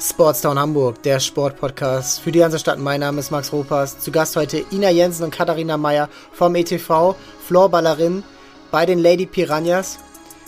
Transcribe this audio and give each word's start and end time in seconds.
Sportstown 0.00 0.60
Hamburg, 0.60 1.02
der 1.02 1.18
Sportpodcast 1.18 2.20
für 2.20 2.30
die 2.30 2.38
ganze 2.38 2.60
Stadt. 2.60 2.78
Mein 2.78 3.00
Name 3.00 3.18
ist 3.18 3.32
Max 3.32 3.52
Ropas. 3.52 3.98
Zu 3.98 4.12
Gast 4.12 4.36
heute 4.36 4.64
Ina 4.70 4.90
Jensen 4.90 5.24
und 5.24 5.32
Katharina 5.32 5.76
Meyer 5.76 6.08
vom 6.32 6.54
ETV, 6.54 7.16
Floorballerin 7.44 8.22
bei 8.70 8.86
den 8.86 9.00
Lady 9.00 9.26
Piranhas. 9.26 9.98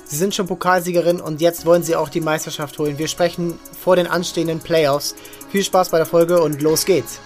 Sie 0.04 0.16
sind 0.16 0.36
schon 0.36 0.46
Pokalsiegerin 0.46 1.20
und 1.20 1.40
jetzt 1.40 1.66
wollen 1.66 1.82
sie 1.82 1.96
auch 1.96 2.08
die 2.08 2.20
Meisterschaft 2.20 2.78
holen. 2.78 2.98
Wir 2.98 3.08
sprechen 3.08 3.58
vor 3.82 3.96
den 3.96 4.06
anstehenden 4.06 4.60
Playoffs. 4.60 5.16
Viel 5.50 5.64
Spaß 5.64 5.88
bei 5.88 5.98
der 5.98 6.06
Folge 6.06 6.40
und 6.40 6.62
los 6.62 6.84
geht's. 6.84 7.18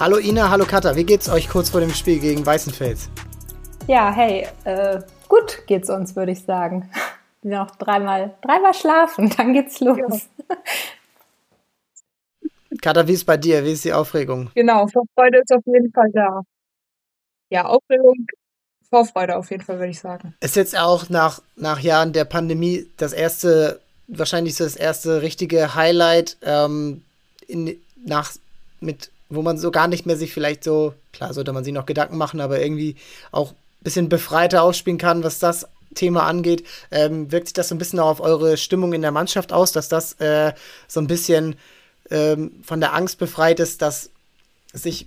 Hallo 0.00 0.16
Ina, 0.16 0.48
hallo 0.48 0.64
Katha, 0.64 0.96
wie 0.96 1.04
geht's 1.04 1.28
euch 1.28 1.46
kurz 1.46 1.68
vor 1.68 1.80
dem 1.80 1.90
Spiel 1.90 2.20
gegen 2.20 2.46
Weißenfels? 2.46 3.10
Ja, 3.86 4.10
hey, 4.10 4.46
äh, 4.64 5.02
gut 5.28 5.64
geht's 5.66 5.90
uns, 5.90 6.16
würde 6.16 6.32
ich 6.32 6.42
sagen. 6.42 6.90
Noch 7.42 7.70
dreimal, 7.72 8.34
dreimal 8.40 8.72
schlafen, 8.72 9.28
dann 9.36 9.52
geht's 9.52 9.78
los. 9.80 9.98
Ja. 10.00 10.56
Katha, 12.80 13.06
wie 13.06 13.12
ist 13.12 13.26
bei 13.26 13.36
dir? 13.36 13.62
Wie 13.62 13.72
ist 13.72 13.84
die 13.84 13.92
Aufregung? 13.92 14.50
Genau, 14.54 14.86
Vorfreude 14.86 15.40
ist 15.40 15.52
auf 15.52 15.66
jeden 15.66 15.92
Fall 15.92 16.10
da. 16.14 16.44
Ja, 17.50 17.66
Aufregung, 17.66 18.26
Vorfreude 18.88 19.36
auf 19.36 19.50
jeden 19.50 19.62
Fall, 19.62 19.78
würde 19.80 19.90
ich 19.90 20.00
sagen. 20.00 20.34
Ist 20.40 20.56
jetzt 20.56 20.78
auch 20.78 21.10
nach, 21.10 21.42
nach 21.56 21.78
Jahren 21.78 22.14
der 22.14 22.24
Pandemie 22.24 22.88
das 22.96 23.12
erste, 23.12 23.82
wahrscheinlich 24.06 24.54
so 24.54 24.64
das 24.64 24.76
erste 24.76 25.20
richtige 25.20 25.74
Highlight 25.74 26.38
ähm, 26.40 27.04
in, 27.46 27.78
nach, 28.02 28.32
mit 28.80 29.10
wo 29.30 29.42
man 29.42 29.56
so 29.56 29.70
gar 29.70 29.88
nicht 29.88 30.06
mehr 30.06 30.16
sich 30.16 30.32
vielleicht 30.34 30.64
so, 30.64 30.94
klar 31.12 31.32
sollte 31.32 31.52
man 31.52 31.64
sich 31.64 31.72
noch 31.72 31.86
Gedanken 31.86 32.18
machen, 32.18 32.40
aber 32.40 32.60
irgendwie 32.60 32.96
auch 33.30 33.52
ein 33.52 33.84
bisschen 33.84 34.08
befreiter 34.08 34.62
ausspielen 34.62 34.98
kann, 34.98 35.24
was 35.24 35.38
das 35.38 35.66
Thema 35.94 36.24
angeht. 36.24 36.64
Ähm, 36.90 37.32
wirkt 37.32 37.48
sich 37.48 37.54
das 37.54 37.68
so 37.68 37.74
ein 37.74 37.78
bisschen 37.78 38.00
auch 38.00 38.08
auf 38.08 38.20
eure 38.20 38.56
Stimmung 38.56 38.92
in 38.92 39.02
der 39.02 39.12
Mannschaft 39.12 39.52
aus, 39.52 39.72
dass 39.72 39.88
das 39.88 40.14
äh, 40.14 40.52
so 40.86 41.00
ein 41.00 41.06
bisschen 41.06 41.56
ähm, 42.10 42.52
von 42.62 42.80
der 42.80 42.94
Angst 42.94 43.18
befreit 43.18 43.60
ist, 43.60 43.82
dass 43.82 44.10
sich, 44.72 45.06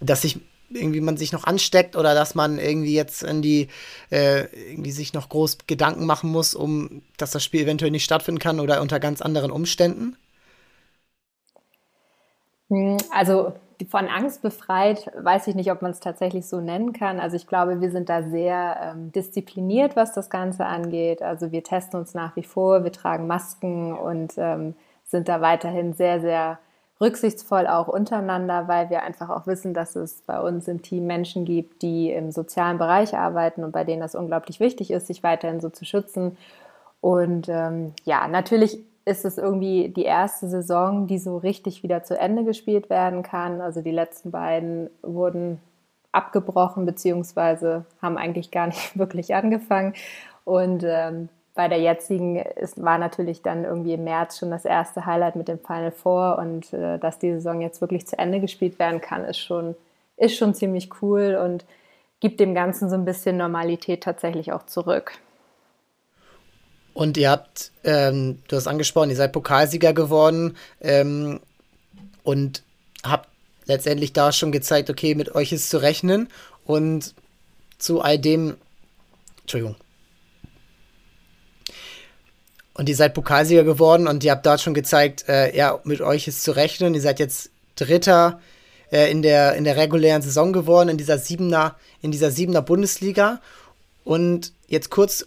dass 0.00 0.22
sich 0.22 0.40
irgendwie 0.70 1.00
man 1.00 1.16
sich 1.16 1.32
noch 1.32 1.44
ansteckt 1.44 1.96
oder 1.96 2.14
dass 2.14 2.34
man 2.34 2.58
irgendwie 2.58 2.94
jetzt 2.94 3.22
in 3.22 3.42
die 3.42 3.68
äh, 4.10 4.44
irgendwie 4.70 4.92
sich 4.92 5.12
noch 5.12 5.28
groß 5.28 5.58
Gedanken 5.66 6.06
machen 6.06 6.30
muss, 6.30 6.54
um 6.54 7.02
dass 7.18 7.32
das 7.32 7.44
Spiel 7.44 7.62
eventuell 7.62 7.90
nicht 7.90 8.04
stattfinden 8.04 8.38
kann 8.38 8.60
oder 8.60 8.80
unter 8.80 8.98
ganz 9.00 9.20
anderen 9.20 9.50
Umständen? 9.50 10.16
Hm, 12.72 12.96
also 13.10 13.52
von 13.90 14.08
Angst 14.08 14.40
befreit, 14.40 15.10
weiß 15.18 15.46
ich 15.48 15.54
nicht, 15.54 15.70
ob 15.70 15.82
man 15.82 15.90
es 15.90 16.00
tatsächlich 16.00 16.46
so 16.46 16.60
nennen 16.60 16.94
kann. 16.94 17.20
Also 17.20 17.36
ich 17.36 17.46
glaube, 17.46 17.80
wir 17.82 17.90
sind 17.90 18.08
da 18.08 18.22
sehr 18.22 18.76
ähm, 18.80 19.12
diszipliniert, 19.12 19.94
was 19.94 20.14
das 20.14 20.30
Ganze 20.30 20.64
angeht. 20.64 21.20
Also 21.20 21.52
wir 21.52 21.62
testen 21.62 22.00
uns 22.00 22.14
nach 22.14 22.34
wie 22.36 22.44
vor, 22.44 22.82
wir 22.84 22.92
tragen 22.92 23.26
Masken 23.26 23.92
und 23.92 24.34
ähm, 24.38 24.74
sind 25.04 25.28
da 25.28 25.42
weiterhin 25.42 25.92
sehr, 25.92 26.20
sehr 26.20 26.58
rücksichtsvoll 27.00 27.66
auch 27.66 27.88
untereinander, 27.88 28.68
weil 28.68 28.88
wir 28.88 29.02
einfach 29.02 29.28
auch 29.28 29.46
wissen, 29.46 29.74
dass 29.74 29.96
es 29.96 30.22
bei 30.22 30.40
uns 30.40 30.66
im 30.68 30.80
Team 30.80 31.06
Menschen 31.06 31.44
gibt, 31.44 31.82
die 31.82 32.10
im 32.10 32.30
sozialen 32.30 32.78
Bereich 32.78 33.16
arbeiten 33.16 33.64
und 33.64 33.72
bei 33.72 33.84
denen 33.84 34.00
das 34.00 34.14
unglaublich 34.14 34.60
wichtig 34.60 34.92
ist, 34.92 35.08
sich 35.08 35.22
weiterhin 35.22 35.60
so 35.60 35.68
zu 35.68 35.84
schützen. 35.84 36.38
Und 37.00 37.48
ähm, 37.50 37.92
ja, 38.04 38.28
natürlich 38.28 38.78
ist 39.04 39.24
es 39.24 39.38
irgendwie 39.38 39.88
die 39.88 40.04
erste 40.04 40.48
Saison, 40.48 41.06
die 41.06 41.18
so 41.18 41.36
richtig 41.36 41.82
wieder 41.82 42.02
zu 42.04 42.18
Ende 42.18 42.44
gespielt 42.44 42.88
werden 42.90 43.22
kann. 43.22 43.60
Also 43.60 43.80
die 43.80 43.90
letzten 43.90 44.30
beiden 44.30 44.90
wurden 45.02 45.60
abgebrochen 46.12 46.86
beziehungsweise 46.86 47.84
haben 48.00 48.18
eigentlich 48.18 48.50
gar 48.50 48.66
nicht 48.66 48.98
wirklich 48.98 49.34
angefangen. 49.34 49.94
Und 50.44 50.84
ähm, 50.84 51.28
bei 51.54 51.68
der 51.68 51.80
jetzigen 51.80 52.36
ist, 52.36 52.82
war 52.82 52.98
natürlich 52.98 53.42
dann 53.42 53.64
irgendwie 53.64 53.94
im 53.94 54.04
März 54.04 54.38
schon 54.38 54.50
das 54.50 54.64
erste 54.64 55.04
Highlight 55.04 55.36
mit 55.36 55.48
dem 55.48 55.58
Final 55.58 55.90
Four 55.90 56.38
und 56.38 56.72
äh, 56.72 56.98
dass 56.98 57.18
die 57.18 57.32
Saison 57.32 57.60
jetzt 57.60 57.80
wirklich 57.80 58.06
zu 58.06 58.18
Ende 58.18 58.40
gespielt 58.40 58.78
werden 58.78 59.00
kann, 59.00 59.24
ist 59.24 59.38
schon, 59.38 59.74
ist 60.16 60.36
schon 60.36 60.54
ziemlich 60.54 60.90
cool 61.02 61.38
und 61.42 61.64
gibt 62.20 62.40
dem 62.40 62.54
Ganzen 62.54 62.88
so 62.88 62.94
ein 62.94 63.04
bisschen 63.04 63.36
Normalität 63.36 64.02
tatsächlich 64.02 64.52
auch 64.52 64.64
zurück. 64.64 65.12
Und 66.94 67.16
ihr 67.16 67.30
habt, 67.30 67.70
ähm, 67.84 68.38
du 68.48 68.56
hast 68.56 68.66
angesprochen, 68.66 69.10
ihr 69.10 69.16
seid 69.16 69.32
Pokalsieger 69.32 69.92
geworden 69.92 70.56
ähm, 70.80 71.40
und 72.22 72.62
habt 73.02 73.28
letztendlich 73.64 74.12
da 74.12 74.32
schon 74.32 74.52
gezeigt, 74.52 74.90
okay, 74.90 75.14
mit 75.14 75.34
euch 75.34 75.52
ist 75.52 75.70
zu 75.70 75.78
rechnen 75.78 76.28
und 76.64 77.14
zu 77.78 78.00
all 78.02 78.18
dem, 78.18 78.56
Entschuldigung. 79.40 79.76
Und 82.74 82.88
ihr 82.88 82.96
seid 82.96 83.14
Pokalsieger 83.14 83.64
geworden 83.64 84.06
und 84.06 84.24
ihr 84.24 84.30
habt 84.30 84.46
da 84.46 84.56
schon 84.58 84.74
gezeigt, 84.74 85.28
äh, 85.28 85.54
ja, 85.56 85.78
mit 85.84 86.00
euch 86.00 86.26
ist 86.26 86.42
zu 86.42 86.52
rechnen. 86.52 86.94
Ihr 86.94 87.02
seid 87.02 87.18
jetzt 87.18 87.50
Dritter 87.76 88.40
äh, 88.90 89.10
in, 89.10 89.22
der, 89.22 89.54
in 89.56 89.64
der 89.64 89.76
regulären 89.76 90.22
Saison 90.22 90.52
geworden, 90.52 90.88
in 90.88 90.96
dieser 90.96 91.18
Siebener, 91.18 91.76
in 92.00 92.12
dieser 92.12 92.30
Siebener 92.30 92.62
Bundesliga. 92.62 93.40
Und 94.04 94.52
jetzt 94.68 94.90
kurz 94.90 95.26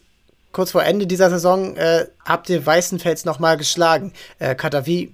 kurz 0.56 0.72
vor 0.72 0.86
Ende 0.86 1.06
dieser 1.06 1.30
Saison 1.30 1.76
äh, 1.76 2.06
habt 2.24 2.50
ihr 2.50 2.66
Weißenfels 2.66 3.26
nochmal 3.26 3.58
geschlagen. 3.58 4.14
Äh, 4.40 4.56
Katha, 4.56 4.86
wie, 4.86 5.14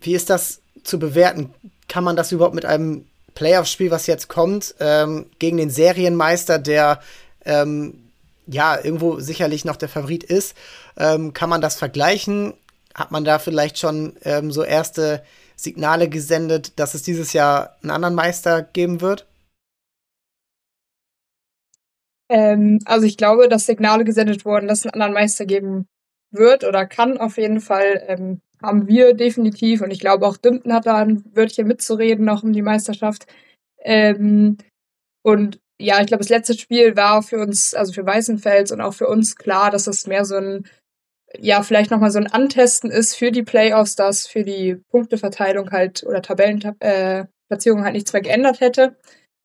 wie 0.00 0.14
ist 0.14 0.30
das 0.30 0.60
zu 0.84 1.00
bewerten? 1.00 1.52
Kann 1.88 2.04
man 2.04 2.14
das 2.14 2.30
überhaupt 2.30 2.54
mit 2.54 2.64
einem 2.64 3.06
Playoff-Spiel, 3.34 3.90
was 3.90 4.06
jetzt 4.06 4.28
kommt, 4.28 4.76
ähm, 4.78 5.26
gegen 5.40 5.56
den 5.56 5.68
Serienmeister, 5.68 6.60
der 6.60 7.00
ähm, 7.44 7.98
ja 8.46 8.78
irgendwo 8.80 9.18
sicherlich 9.18 9.64
noch 9.64 9.74
der 9.74 9.88
Favorit 9.88 10.22
ist, 10.22 10.54
ähm, 10.96 11.32
kann 11.32 11.50
man 11.50 11.60
das 11.60 11.74
vergleichen? 11.74 12.54
Hat 12.94 13.10
man 13.10 13.24
da 13.24 13.40
vielleicht 13.40 13.80
schon 13.80 14.14
ähm, 14.24 14.52
so 14.52 14.62
erste 14.62 15.24
Signale 15.56 16.08
gesendet, 16.08 16.78
dass 16.78 16.94
es 16.94 17.02
dieses 17.02 17.32
Jahr 17.32 17.74
einen 17.82 17.90
anderen 17.90 18.14
Meister 18.14 18.62
geben 18.62 19.00
wird? 19.00 19.26
Ähm, 22.28 22.80
also 22.84 23.06
ich 23.06 23.16
glaube, 23.16 23.48
dass 23.48 23.66
Signale 23.66 24.04
gesendet 24.04 24.44
wurden, 24.44 24.68
dass 24.68 24.80
es 24.80 24.86
einen 24.86 24.94
anderen 24.94 25.14
Meister 25.14 25.46
geben 25.46 25.86
wird 26.30 26.64
oder 26.64 26.86
kann 26.86 27.18
auf 27.18 27.36
jeden 27.38 27.60
Fall. 27.60 28.04
Ähm, 28.08 28.40
haben 28.62 28.88
wir 28.88 29.14
definitiv 29.14 29.82
und 29.82 29.90
ich 29.90 30.00
glaube 30.00 30.26
auch 30.26 30.36
Dümpten 30.36 30.72
hat 30.72 30.86
da 30.86 30.96
ein 30.96 31.24
Wörtchen 31.34 31.66
mitzureden 31.66 32.24
noch 32.24 32.42
um 32.42 32.52
die 32.52 32.62
Meisterschaft. 32.62 33.26
Ähm, 33.80 34.56
und 35.22 35.60
ja, 35.78 36.00
ich 36.00 36.06
glaube, 36.06 36.22
das 36.22 36.30
letzte 36.30 36.54
Spiel 36.54 36.96
war 36.96 37.22
für 37.22 37.38
uns, 37.38 37.74
also 37.74 37.92
für 37.92 38.06
Weißenfels 38.06 38.72
und 38.72 38.80
auch 38.80 38.94
für 38.94 39.08
uns 39.08 39.36
klar, 39.36 39.70
dass 39.70 39.84
das 39.84 40.06
mehr 40.06 40.24
so 40.24 40.36
ein, 40.36 40.66
ja, 41.38 41.62
vielleicht 41.62 41.90
nochmal 41.90 42.10
so 42.10 42.18
ein 42.18 42.32
Antesten 42.32 42.90
ist 42.90 43.14
für 43.14 43.30
die 43.30 43.42
Playoffs, 43.42 43.94
dass 43.96 44.26
für 44.26 44.42
die 44.44 44.76
Punkteverteilung 44.90 45.70
halt 45.70 46.04
oder 46.04 46.22
Tabellenplatzierung 46.22 47.80
äh, 47.80 47.82
halt 47.82 47.94
nichts 47.94 48.12
mehr 48.12 48.22
geändert 48.22 48.60
hätte. 48.60 48.96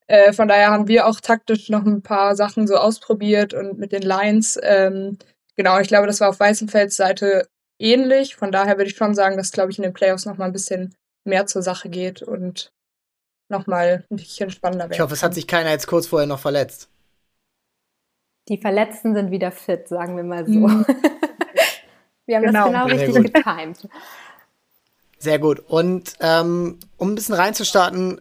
Äh, 0.07 0.33
von 0.33 0.47
daher 0.47 0.71
haben 0.71 0.87
wir 0.87 1.07
auch 1.07 1.19
taktisch 1.19 1.69
noch 1.69 1.85
ein 1.85 2.01
paar 2.01 2.35
Sachen 2.35 2.67
so 2.67 2.75
ausprobiert 2.75 3.53
und 3.53 3.77
mit 3.77 3.91
den 3.91 4.01
Lines. 4.01 4.59
Ähm, 4.61 5.17
genau, 5.55 5.79
ich 5.79 5.87
glaube, 5.87 6.07
das 6.07 6.19
war 6.19 6.29
auf 6.29 6.39
Weißenfels 6.39 6.95
Seite 6.95 7.47
ähnlich. 7.79 8.35
Von 8.35 8.51
daher 8.51 8.77
würde 8.77 8.89
ich 8.89 8.97
schon 8.97 9.15
sagen, 9.15 9.37
dass, 9.37 9.51
glaube 9.51 9.71
ich, 9.71 9.77
in 9.77 9.83
den 9.83 9.93
Playoffs 9.93 10.25
noch 10.25 10.37
mal 10.37 10.45
ein 10.45 10.53
bisschen 10.53 10.93
mehr 11.23 11.45
zur 11.45 11.61
Sache 11.61 11.89
geht 11.89 12.21
und 12.21 12.71
noch 13.49 13.67
mal 13.67 14.05
ein 14.09 14.15
bisschen 14.15 14.49
spannender 14.49 14.85
wird. 14.85 14.95
Ich 14.95 15.01
hoffe, 15.01 15.13
es 15.13 15.23
hat 15.23 15.33
sich 15.33 15.47
keiner 15.47 15.71
jetzt 15.71 15.87
kurz 15.87 16.07
vorher 16.07 16.27
noch 16.27 16.39
verletzt. 16.39 16.89
Die 18.47 18.57
Verletzten 18.57 19.13
sind 19.13 19.29
wieder 19.29 19.51
fit, 19.51 19.87
sagen 19.87 20.17
wir 20.17 20.23
mal 20.23 20.45
so. 20.45 20.53
Mhm. 20.53 20.85
wir 22.25 22.37
haben 22.37 22.43
genau. 22.43 22.71
das 22.71 22.83
genau 22.83 22.87
Sehr 22.87 23.07
richtig 23.07 23.33
getimt. 23.33 23.87
Sehr 25.19 25.37
gut. 25.37 25.59
Und 25.59 26.15
ähm, 26.19 26.79
um 26.97 27.11
ein 27.11 27.15
bisschen 27.15 27.35
reinzustarten, 27.35 28.19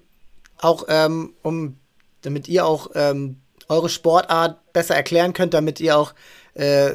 auch 0.60 0.84
ähm, 0.88 1.34
um 1.42 1.76
damit 2.22 2.48
ihr 2.48 2.66
auch 2.66 2.90
ähm, 2.94 3.40
eure 3.68 3.88
Sportart 3.88 4.72
besser 4.72 4.94
erklären 4.94 5.32
könnt, 5.32 5.54
damit 5.54 5.80
ihr 5.80 5.96
auch 5.96 6.12
äh, 6.54 6.92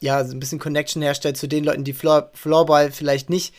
ja 0.00 0.24
so 0.24 0.32
ein 0.32 0.40
bisschen 0.40 0.58
Connection 0.58 1.02
herstellt 1.02 1.36
zu 1.36 1.46
den 1.46 1.64
Leuten, 1.64 1.84
die 1.84 1.92
Floor, 1.92 2.30
Floorball 2.34 2.90
vielleicht 2.90 3.30
nicht 3.30 3.54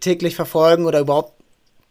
täglich 0.00 0.36
verfolgen 0.36 0.86
oder 0.86 1.00
überhaupt 1.00 1.34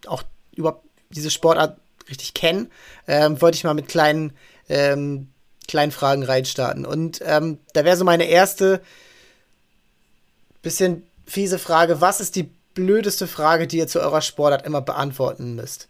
auch 0.07 0.24
überhaupt 0.56 0.86
diese 1.09 1.31
Sportart 1.31 1.77
richtig 2.09 2.33
kennen, 2.33 2.71
ähm, 3.07 3.42
wollte 3.42 3.56
ich 3.56 3.63
mal 3.63 3.74
mit 3.74 3.88
kleinen 3.88 4.33
ähm, 4.69 5.30
kleinen 5.68 5.92
Fragen 5.92 6.24
reinstarten. 6.24 6.86
Und 6.86 7.21
ähm, 7.24 7.59
da 7.74 7.86
wäre 7.86 7.98
so 7.98 8.06
meine 8.06 8.25
erste 8.25 8.81
bisschen 10.62 11.07
fiese 11.25 11.59
Frage: 11.59 12.01
Was 12.01 12.19
ist 12.19 12.36
die 12.36 12.50
blödeste 12.74 13.27
Frage, 13.27 13.68
die 13.68 13.77
ihr 13.77 13.88
zu 13.88 14.01
eurer 14.01 14.21
Sportart 14.21 14.65
immer 14.65 14.81
beantworten 14.81 15.56
müsst? 15.56 15.88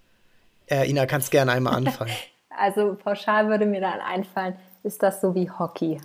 Äh, 0.69 0.89
Ina, 0.89 1.05
kannst 1.05 1.31
gerne 1.31 1.51
einmal 1.51 1.75
anfangen. 1.75 2.11
Also 2.57 2.95
pauschal 2.95 3.49
würde 3.49 3.65
mir 3.65 3.81
dann 3.81 3.99
einfallen, 3.99 4.55
ist 4.81 5.03
das 5.03 5.19
so 5.19 5.35
wie 5.35 5.51
Hockey? 5.51 5.99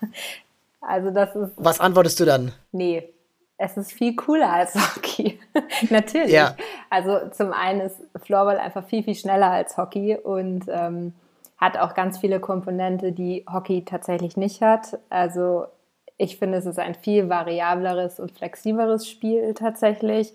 also 0.80 1.10
das 1.10 1.36
ist. 1.36 1.52
Was 1.56 1.80
antwortest 1.80 2.18
du 2.18 2.24
dann? 2.24 2.50
Nee. 2.72 3.12
es 3.58 3.76
ist 3.76 3.92
viel 3.92 4.16
cooler 4.16 4.50
als 4.52 4.74
Hockey. 4.74 5.38
Natürlich. 5.90 6.32
Ja. 6.32 6.56
Also 6.90 7.28
zum 7.30 7.52
einen 7.52 7.82
ist 7.82 7.96
Floorball 8.22 8.58
einfach 8.58 8.84
viel, 8.86 9.02
viel 9.02 9.14
schneller 9.14 9.50
als 9.50 9.76
Hockey 9.76 10.16
und 10.16 10.64
ähm, 10.68 11.12
hat 11.58 11.76
auch 11.76 11.94
ganz 11.94 12.18
viele 12.18 12.40
Komponente, 12.40 13.12
die 13.12 13.44
Hockey 13.50 13.84
tatsächlich 13.84 14.36
nicht 14.36 14.62
hat. 14.62 14.98
Also 15.10 15.66
ich 16.16 16.38
finde, 16.38 16.58
es 16.58 16.66
ist 16.66 16.78
ein 16.78 16.94
viel 16.94 17.28
variableres 17.28 18.18
und 18.18 18.32
flexibleres 18.32 19.08
Spiel 19.08 19.54
tatsächlich. 19.54 20.34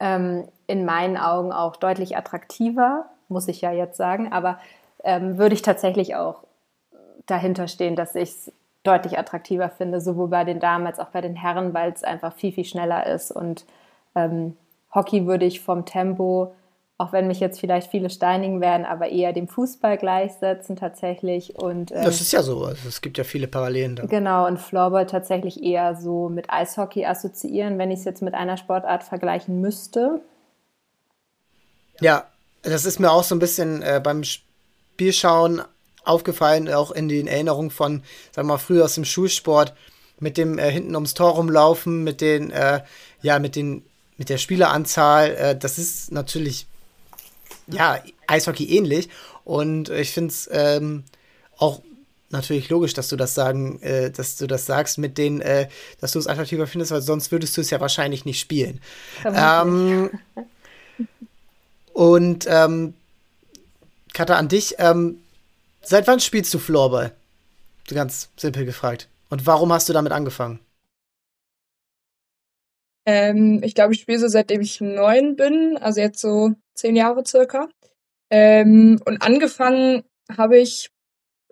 Ähm, 0.00 0.48
in 0.66 0.84
meinen 0.84 1.16
Augen 1.16 1.52
auch 1.52 1.76
deutlich 1.76 2.16
attraktiver, 2.16 3.06
muss 3.28 3.48
ich 3.48 3.60
ja 3.60 3.72
jetzt 3.72 3.96
sagen. 3.96 4.32
Aber 4.32 4.58
ähm, 5.04 5.38
würde 5.38 5.54
ich 5.54 5.62
tatsächlich 5.62 6.16
auch 6.16 6.44
dahinter 7.26 7.68
stehen, 7.68 7.96
dass 7.96 8.14
ich 8.14 8.30
es 8.30 8.52
deutlich 8.82 9.18
attraktiver 9.18 9.68
finde, 9.68 10.00
sowohl 10.00 10.28
bei 10.28 10.44
den 10.44 10.60
Damen 10.60 10.86
als 10.86 10.98
auch 10.98 11.08
bei 11.08 11.20
den 11.20 11.34
Herren, 11.34 11.74
weil 11.74 11.92
es 11.92 12.04
einfach 12.04 12.32
viel, 12.34 12.52
viel 12.52 12.64
schneller 12.64 13.06
ist. 13.06 13.30
Und 13.32 13.64
ähm, 14.14 14.56
Hockey 14.94 15.26
würde 15.26 15.44
ich 15.44 15.60
vom 15.60 15.84
Tempo, 15.84 16.54
auch 16.98 17.12
wenn 17.12 17.26
mich 17.26 17.40
jetzt 17.40 17.60
vielleicht 17.60 17.90
viele 17.90 18.08
steinigen 18.08 18.60
werden, 18.60 18.86
aber 18.86 19.10
eher 19.10 19.34
dem 19.34 19.48
Fußball 19.48 19.98
gleichsetzen 19.98 20.76
tatsächlich. 20.76 21.54
Und, 21.56 21.92
ähm, 21.92 22.04
das 22.04 22.20
ist 22.22 22.32
ja 22.32 22.42
so, 22.42 22.64
also 22.64 22.88
es 22.88 23.02
gibt 23.02 23.18
ja 23.18 23.24
viele 23.24 23.48
Parallelen 23.48 23.96
da. 23.96 24.06
Genau, 24.06 24.46
und 24.46 24.58
Floorball 24.58 25.06
tatsächlich 25.06 25.62
eher 25.62 25.94
so 25.96 26.30
mit 26.30 26.48
Eishockey 26.48 27.04
assoziieren, 27.04 27.76
wenn 27.78 27.90
ich 27.90 27.98
es 27.98 28.04
jetzt 28.06 28.22
mit 28.22 28.34
einer 28.34 28.56
Sportart 28.56 29.02
vergleichen 29.02 29.60
müsste. 29.60 30.20
Ja, 32.00 32.24
das 32.62 32.86
ist 32.86 32.98
mir 32.98 33.12
auch 33.12 33.24
so 33.24 33.34
ein 33.34 33.40
bisschen 33.40 33.82
äh, 33.82 34.00
beim 34.02 34.24
Spielschauen 34.24 35.62
aufgefallen, 36.04 36.72
auch 36.72 36.90
in 36.90 37.08
den 37.08 37.26
Erinnerungen 37.26 37.70
von, 37.70 38.02
sagen 38.32 38.48
wir 38.48 38.54
mal, 38.54 38.58
früher 38.58 38.84
aus 38.84 38.94
dem 38.94 39.04
Schulsport, 39.04 39.74
mit 40.18 40.38
dem 40.38 40.58
äh, 40.58 40.70
hinten 40.70 40.94
ums 40.94 41.12
Tor 41.12 41.32
rumlaufen, 41.32 42.04
mit 42.04 42.22
den, 42.22 42.50
äh, 42.50 42.82
ja, 43.20 43.38
mit 43.38 43.54
den, 43.54 43.84
mit 44.16 44.30
der 44.30 44.38
Spieleranzahl. 44.38 45.34
Äh, 45.34 45.58
das 45.58 45.78
ist 45.78 46.10
natürlich, 46.10 46.66
ja, 47.68 48.00
Eishockey 48.26 48.76
ähnlich. 48.76 49.08
Und 49.44 49.88
ich 49.88 50.12
finde 50.12 50.30
es 50.30 50.48
ähm, 50.52 51.04
auch 51.58 51.82
natürlich 52.30 52.68
logisch, 52.68 52.94
dass 52.94 53.08
du 53.08 53.16
das 53.16 53.34
sagen, 53.34 53.80
äh, 53.82 54.10
dass 54.10 54.36
du 54.36 54.46
das 54.46 54.66
sagst, 54.66 54.98
mit 54.98 55.16
denen, 55.18 55.40
äh, 55.40 55.68
dass 56.00 56.12
du 56.12 56.18
es 56.18 56.26
attraktiver 56.26 56.66
findest, 56.66 56.90
weil 56.90 57.02
sonst 57.02 57.30
würdest 57.32 57.56
du 57.56 57.60
es 57.60 57.70
ja 57.70 57.80
wahrscheinlich 57.80 58.24
nicht 58.24 58.40
spielen. 58.40 58.80
Ähm, 59.24 60.10
und 61.92 62.46
ähm, 62.48 62.94
Katha, 64.12 64.36
an 64.36 64.48
dich, 64.48 64.74
ähm, 64.78 65.20
Seit 65.88 66.08
wann 66.08 66.18
spielst 66.18 66.52
du 66.52 66.58
Floorball? 66.58 67.12
Ganz 67.86 68.28
simpel 68.36 68.64
gefragt. 68.64 69.08
Und 69.30 69.46
warum 69.46 69.72
hast 69.72 69.88
du 69.88 69.92
damit 69.92 70.10
angefangen? 70.10 70.58
Ähm, 73.06 73.62
ich 73.62 73.76
glaube, 73.76 73.94
ich 73.94 74.00
spiele 74.00 74.18
so 74.18 74.26
seitdem 74.26 74.60
ich 74.62 74.80
neun 74.80 75.36
bin, 75.36 75.78
also 75.80 76.00
jetzt 76.00 76.20
so 76.20 76.54
zehn 76.76 76.96
Jahre 76.96 77.24
circa. 77.26 77.68
Ähm, 78.30 79.00
und 79.04 79.22
angefangen 79.22 80.04
habe 80.36 80.58
ich 80.58 80.90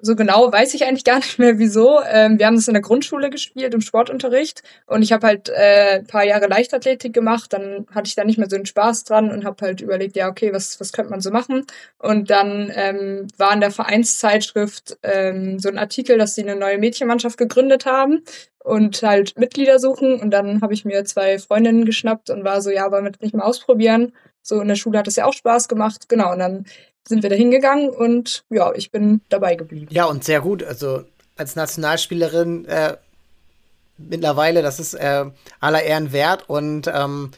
so 0.04 0.16
genau 0.16 0.52
weiß 0.52 0.74
ich 0.74 0.84
eigentlich 0.84 1.04
gar 1.04 1.16
nicht 1.16 1.38
mehr 1.38 1.58
wieso. 1.58 2.00
Ähm, 2.02 2.38
wir 2.38 2.46
haben 2.46 2.56
das 2.56 2.68
in 2.68 2.74
der 2.74 2.82
Grundschule 2.82 3.30
gespielt, 3.30 3.74
im 3.74 3.80
Sportunterricht. 3.80 4.62
Und 4.86 5.02
ich 5.02 5.12
habe 5.12 5.26
halt 5.26 5.48
äh, 5.48 5.98
ein 5.98 6.06
paar 6.06 6.24
Jahre 6.24 6.46
Leichtathletik 6.46 7.12
gemacht. 7.12 7.52
Dann 7.52 7.86
hatte 7.94 8.08
ich 8.08 8.14
da 8.14 8.24
nicht 8.24 8.38
mehr 8.38 8.50
so 8.50 8.56
einen 8.56 8.66
Spaß 8.66 9.04
dran 9.04 9.30
und 9.30 9.44
habe 9.44 9.64
halt 9.64 9.80
überlegt, 9.80 10.16
ja, 10.16 10.28
okay, 10.28 10.52
was, 10.52 10.78
was 10.80 10.92
könnte 10.92 11.10
man 11.10 11.20
so 11.20 11.30
machen? 11.30 11.64
Und 11.98 12.30
dann 12.30 12.70
ähm, 12.74 13.28
war 13.38 13.52
in 13.54 13.60
der 13.60 13.70
Vereinszeitschrift 13.70 14.98
ähm, 15.02 15.58
so 15.58 15.68
ein 15.68 15.78
Artikel, 15.78 16.18
dass 16.18 16.34
sie 16.34 16.42
eine 16.42 16.56
neue 16.56 16.78
Mädchenmannschaft 16.78 17.38
gegründet 17.38 17.86
haben 17.86 18.22
und 18.62 19.02
halt 19.02 19.38
Mitglieder 19.38 19.78
suchen. 19.78 20.20
Und 20.20 20.30
dann 20.30 20.60
habe 20.60 20.74
ich 20.74 20.84
mir 20.84 21.04
zwei 21.04 21.38
Freundinnen 21.38 21.84
geschnappt 21.86 22.30
und 22.30 22.44
war 22.44 22.60
so, 22.60 22.70
ja, 22.70 22.90
wollen 22.90 23.04
wir 23.04 23.12
das 23.12 23.22
nicht 23.22 23.34
mal 23.34 23.44
ausprobieren? 23.44 24.12
So 24.44 24.60
in 24.60 24.68
der 24.68 24.76
Schule 24.76 24.98
hat 24.98 25.08
es 25.08 25.16
ja 25.16 25.24
auch 25.24 25.32
Spaß 25.32 25.68
gemacht. 25.68 26.08
Genau, 26.08 26.32
und 26.32 26.38
dann 26.38 26.66
sind 27.08 27.22
wir 27.22 27.30
da 27.30 27.36
hingegangen 27.36 27.88
und 27.88 28.44
ja, 28.50 28.72
ich 28.74 28.90
bin 28.90 29.22
dabei 29.28 29.56
geblieben. 29.56 29.88
Ja, 29.90 30.04
und 30.04 30.22
sehr 30.22 30.40
gut. 30.40 30.62
Also 30.62 31.04
als 31.36 31.56
Nationalspielerin 31.56 32.66
äh, 32.66 32.96
mittlerweile, 33.96 34.62
das 34.62 34.78
ist 34.78 34.94
äh, 34.94 35.24
aller 35.60 35.82
Ehren 35.82 36.12
wert 36.12 36.48
und 36.48 36.90
ähm, 36.92 37.30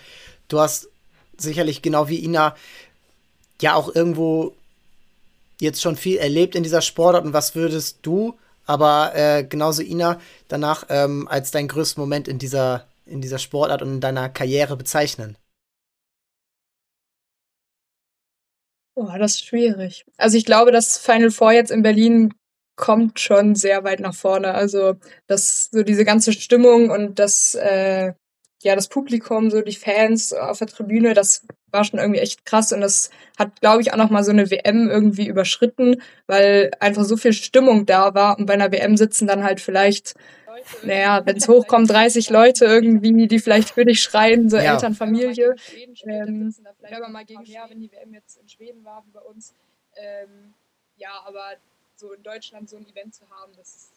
du 0.49 0.61
hast 0.61 0.89
sicherlich 1.37 1.81
genau 1.81 2.09
wie 2.09 2.25
Ina 2.25 2.55
ja 3.61 3.75
auch 3.75 3.95
irgendwo 3.95 4.55
jetzt 5.61 5.81
schon 5.81 5.97
viel 5.97 6.19
erlebt 6.19 6.55
in 6.55 6.63
dieser 6.63 6.83
Sportart 6.83 7.25
und 7.25 7.33
was 7.33 7.55
würdest 7.55 7.99
du, 8.03 8.35
aber 8.67 9.13
äh, 9.15 9.45
genauso 9.45 9.83
Ina, 9.83 10.21
danach 10.49 10.85
ähm, 10.89 11.29
als 11.29 11.51
dein 11.51 11.69
größten 11.69 12.01
Moment 12.01 12.29
in 12.29 12.39
dieser, 12.39 12.85
in 13.07 13.21
dieser 13.21 13.39
Sportart 13.39 13.83
und 13.83 13.95
in 13.95 14.01
deiner 14.01 14.29
Karriere 14.29 14.77
bezeichnen? 14.77 15.37
Oh, 18.99 19.11
das 19.19 19.33
ist 19.33 19.45
schwierig. 19.45 20.07
Also 20.17 20.39
ich 20.39 20.47
glaube, 20.47 20.73
das 20.73 20.97
Final 20.97 21.31
Four 21.31 21.53
jetzt 21.53 21.71
in 21.71 21.83
Berlin 21.83 22.33
kommt 22.77 23.21
schon 23.21 23.55
sehr 23.55 23.85
weit 23.85 24.01
nach 24.01 24.15
vorne. 24.15 24.55
Also 24.55 24.95
das 25.27 25.69
so 25.71 25.83
diese 25.83 26.05
ganze 26.07 26.33
Stimmung 26.33 26.89
und 26.91 27.19
das 27.19 27.55
äh, 27.55 28.15
ja 28.63 28.75
das 28.75 28.89
Publikum, 28.89 29.51
so 29.51 29.61
die 29.61 29.75
Fans 29.75 30.33
auf 30.33 30.59
der 30.59 30.69
Tribüne, 30.69 31.13
das 31.13 31.47
war 31.73 31.85
schon 31.85 31.99
irgendwie 32.01 32.21
echt 32.21 32.47
krass 32.47 32.73
und 32.73 32.81
das 32.81 33.11
hat, 33.39 33.61
glaube 33.61 33.83
ich, 33.83 33.93
auch 33.93 33.99
noch 33.99 34.09
mal 34.11 34.25
so 34.25 34.31
eine 34.31 34.51
WM 34.51 34.89
irgendwie 34.89 35.27
überschritten, 35.27 36.01
weil 36.27 36.71
einfach 36.81 37.05
so 37.05 37.19
viel 37.19 37.35
Stimmung 37.35 37.85
da 37.85 38.15
war 38.15 38.39
und 38.39 38.47
bei 38.47 38.55
einer 38.55 38.73
WM 38.73 38.97
sitzen 38.97 39.27
dann 39.27 39.45
halt 39.45 39.61
vielleicht 39.61 40.15
naja, 40.83 41.25
wenn 41.25 41.37
es 41.37 41.49
hochkommt, 41.49 41.91
30 41.91 42.31
Leute 42.31 42.65
irgendwie, 42.65 43.27
die 43.27 43.39
vielleicht 43.39 43.71
für 43.71 43.85
dich 43.85 44.03
schreien, 44.03 44.49
so 44.49 44.57
ja. 44.57 44.75
Eltern, 44.75 44.95
Familie. 44.95 45.55
Ähm, 46.05 46.51
selber 46.51 47.09
mal 47.09 47.25
gegen 47.25 47.45
her, 47.45 47.67
wenn 47.69 47.81
die 47.81 47.91
WM 47.91 48.15
jetzt 48.15 48.39
in 48.39 48.49
Schweden 48.49 48.85
war, 48.85 49.05
wie 49.07 49.11
bei 49.11 49.21
uns. 49.21 49.55
Ähm, 49.97 50.55
ja, 50.97 51.23
aber 51.25 51.57
so 51.97 52.13
in 52.13 52.23
Deutschland 52.23 52.69
so 52.69 52.77
ein 52.77 52.87
Event 52.87 53.15
zu 53.15 53.29
haben, 53.31 53.53
das 53.57 53.75
ist 53.75 53.93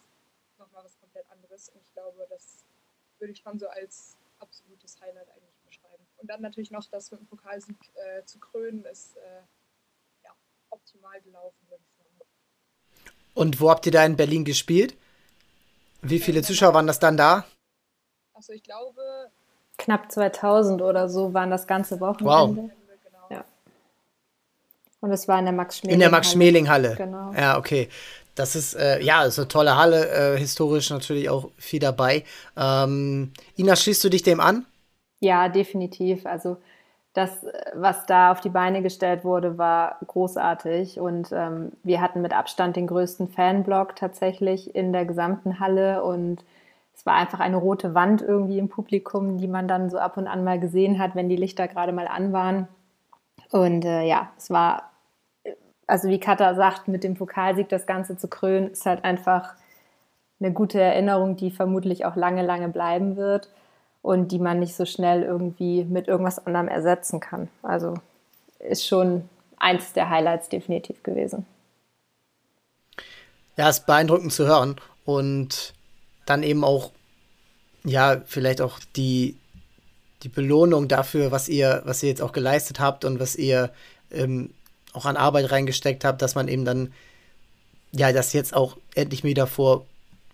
nochmal 0.57 0.83
was 0.83 0.97
komplett 0.99 1.25
anderes. 1.31 1.69
Und 1.69 1.81
ich 1.81 1.93
glaube, 1.93 2.25
das 2.29 2.63
würde 3.19 3.33
ich 3.33 3.39
schon 3.39 3.59
so 3.59 3.67
als 3.67 4.15
absolutes 4.39 4.99
Highlight 5.01 5.29
eigentlich 5.29 5.59
beschreiben. 5.65 6.03
Und 6.17 6.29
dann 6.29 6.41
natürlich 6.41 6.71
noch 6.71 6.85
das 6.85 7.11
mit 7.11 7.19
dem 7.19 7.27
Pokalsieg 7.27 7.77
äh, 7.95 8.23
zu 8.25 8.39
krönen, 8.39 8.85
ist 8.85 9.17
äh, 9.17 9.41
ja, 10.23 10.31
optimal 10.69 11.21
gelaufen, 11.21 11.57
würde 11.69 11.83
ich 11.83 11.97
sagen. 11.97 12.09
Und 13.33 13.59
wo 13.61 13.69
habt 13.69 13.85
ihr 13.85 13.91
da 13.91 14.05
in 14.05 14.15
Berlin 14.15 14.45
gespielt? 14.45 14.95
Wie 16.01 16.19
viele 16.19 16.41
Zuschauer 16.41 16.73
waren 16.73 16.87
das 16.87 16.99
dann 16.99 17.17
da? 17.17 17.45
Also 18.33 18.53
ich 18.53 18.63
glaube 18.63 19.01
knapp 19.77 20.11
2000 20.11 20.81
oder 20.81 21.09
so 21.09 21.33
waren 21.33 21.49
das 21.49 21.67
ganze 21.67 21.99
Wochenende. 21.99 22.63
Wow. 22.63 22.71
Ja. 23.29 23.43
Und 25.01 25.11
es 25.11 25.27
war 25.27 25.39
in 25.39 25.45
der 25.45 25.53
Max-Schmeling-Halle. 25.53 25.93
In 25.93 25.99
der 25.99 26.11
Max-Schmeling-Halle. 26.11 26.95
Genau. 26.95 27.33
Ja, 27.33 27.57
okay. 27.57 27.89
Das 28.35 28.55
ist, 28.55 28.75
äh, 28.75 29.01
ja, 29.01 29.23
ist 29.23 29.37
eine 29.37 29.47
tolle 29.49 29.75
Halle, 29.75 30.35
äh, 30.35 30.37
historisch 30.37 30.89
natürlich 30.89 31.29
auch 31.29 31.49
viel 31.57 31.79
dabei. 31.79 32.23
Ähm, 32.55 33.33
Ina, 33.57 33.75
schließt 33.75 34.03
du 34.03 34.09
dich 34.09 34.23
dem 34.23 34.39
an? 34.39 34.65
Ja, 35.19 35.49
definitiv. 35.49 36.25
Also 36.25 36.57
das, 37.13 37.45
was 37.73 38.05
da 38.05 38.31
auf 38.31 38.39
die 38.39 38.49
Beine 38.49 38.81
gestellt 38.81 39.23
wurde, 39.23 39.57
war 39.57 39.97
großartig. 40.05 40.99
Und 40.99 41.31
ähm, 41.31 41.71
wir 41.83 42.01
hatten 42.01 42.21
mit 42.21 42.33
Abstand 42.33 42.75
den 42.75 42.87
größten 42.87 43.29
Fanblock 43.29 43.95
tatsächlich 43.95 44.75
in 44.75 44.93
der 44.93 45.05
gesamten 45.05 45.59
Halle. 45.59 46.03
Und 46.03 46.43
es 46.93 47.05
war 47.05 47.15
einfach 47.15 47.39
eine 47.39 47.57
rote 47.57 47.95
Wand 47.95 48.21
irgendwie 48.21 48.59
im 48.59 48.69
Publikum, 48.69 49.37
die 49.37 49.47
man 49.47 49.67
dann 49.67 49.89
so 49.89 49.97
ab 49.97 50.17
und 50.17 50.27
an 50.27 50.43
mal 50.43 50.59
gesehen 50.59 50.99
hat, 50.99 51.15
wenn 51.15 51.29
die 51.29 51.35
Lichter 51.35 51.67
gerade 51.67 51.93
mal 51.93 52.07
an 52.07 52.31
waren. 52.31 52.67
Und 53.51 53.85
äh, 53.85 54.03
ja, 54.03 54.29
es 54.37 54.51
war, 54.51 54.91
also 55.87 56.09
wie 56.09 56.19
Katha 56.19 56.53
sagt, 56.53 56.87
mit 56.87 57.03
dem 57.03 57.15
Pokalsieg 57.15 57.69
das 57.69 57.87
Ganze 57.87 58.17
zu 58.17 58.27
krönen, 58.27 58.71
ist 58.71 58.85
halt 58.85 59.03
einfach 59.03 59.55
eine 60.39 60.53
gute 60.53 60.79
Erinnerung, 60.79 61.35
die 61.35 61.49
vermutlich 61.49 62.05
auch 62.05 62.15
lange, 62.15 62.43
lange 62.43 62.69
bleiben 62.69 63.15
wird 63.15 63.49
und 64.01 64.31
die 64.31 64.39
man 64.39 64.59
nicht 64.59 64.75
so 64.75 64.85
schnell 64.85 65.23
irgendwie 65.23 65.83
mit 65.83 66.07
irgendwas 66.07 66.45
anderem 66.45 66.67
ersetzen 66.67 67.19
kann. 67.19 67.49
Also 67.61 67.95
ist 68.59 68.87
schon 68.87 69.27
eins 69.57 69.93
der 69.93 70.09
Highlights 70.09 70.49
definitiv 70.49 71.03
gewesen. 71.03 71.45
Ja, 73.57 73.69
ist 73.69 73.85
beeindruckend 73.85 74.31
zu 74.31 74.47
hören 74.47 74.77
und 75.05 75.73
dann 76.25 76.43
eben 76.43 76.63
auch, 76.63 76.91
ja, 77.83 78.21
vielleicht 78.25 78.61
auch 78.61 78.79
die, 78.95 79.37
die 80.23 80.29
Belohnung 80.29 80.87
dafür, 80.87 81.31
was 81.31 81.49
ihr, 81.49 81.81
was 81.85 82.01
ihr 82.03 82.09
jetzt 82.09 82.21
auch 82.21 82.31
geleistet 82.31 82.79
habt 82.79 83.03
und 83.03 83.19
was 83.19 83.35
ihr 83.35 83.71
ähm, 84.11 84.53
auch 84.93 85.05
an 85.05 85.17
Arbeit 85.17 85.51
reingesteckt 85.51 86.05
habt, 86.05 86.21
dass 86.21 86.35
man 86.35 86.47
eben 86.47 86.65
dann, 86.65 86.93
ja, 87.91 88.11
das 88.13 88.33
jetzt 88.33 88.55
auch 88.55 88.77
endlich 88.95 89.23
wieder 89.23 89.47
vor, 89.47 89.85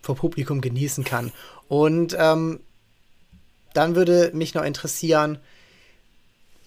vor 0.02 0.16
Publikum 0.16 0.60
genießen 0.60 1.04
kann. 1.04 1.32
Und 1.68 2.16
ähm, 2.18 2.60
dann 3.76 3.94
würde 3.94 4.30
mich 4.32 4.54
noch 4.54 4.64
interessieren, 4.64 5.38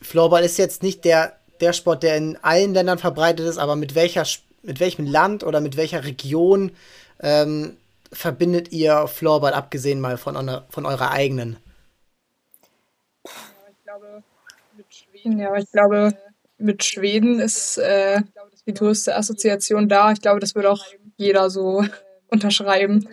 Floorball 0.02 0.44
ist 0.44 0.58
jetzt 0.58 0.84
nicht 0.84 1.06
der, 1.06 1.36
der 1.60 1.74
Sport, 1.74 2.04
der 2.04 2.18
in 2.18 2.38
allen 2.42 2.74
Ländern 2.74 3.00
verbreitet 3.00 3.46
ist, 3.46 3.58
aber 3.58 3.76
mit, 3.76 3.96
welcher, 3.96 4.26
mit 4.62 4.80
welchem 4.80 5.06
Land 5.06 5.44
oder 5.44 5.60
mit 5.62 5.76
welcher 5.76 6.06
Region 6.06 6.72
ähm, 7.20 7.78
verbindet 8.12 8.72
ihr 8.72 9.08
Floorball, 9.08 9.54
abgesehen 9.54 10.00
mal 10.00 10.18
von, 10.18 10.62
von 10.70 10.86
eurer 10.86 11.12
eigenen? 11.12 11.58
Ja, 15.24 15.56
ich 15.56 15.72
glaube, 15.72 16.14
mit 16.58 16.84
Schweden 16.84 17.40
ist 17.40 17.78
äh, 17.78 18.22
die 18.66 18.74
größte 18.74 19.16
Assoziation 19.16 19.90
da. 19.90 20.12
Ich 20.12 20.22
glaube, 20.22 20.40
das 20.40 20.56
würde 20.56 20.72
auch 20.72 20.86
jeder 21.18 21.50
so 21.50 21.84
unterschreiben. 22.28 23.10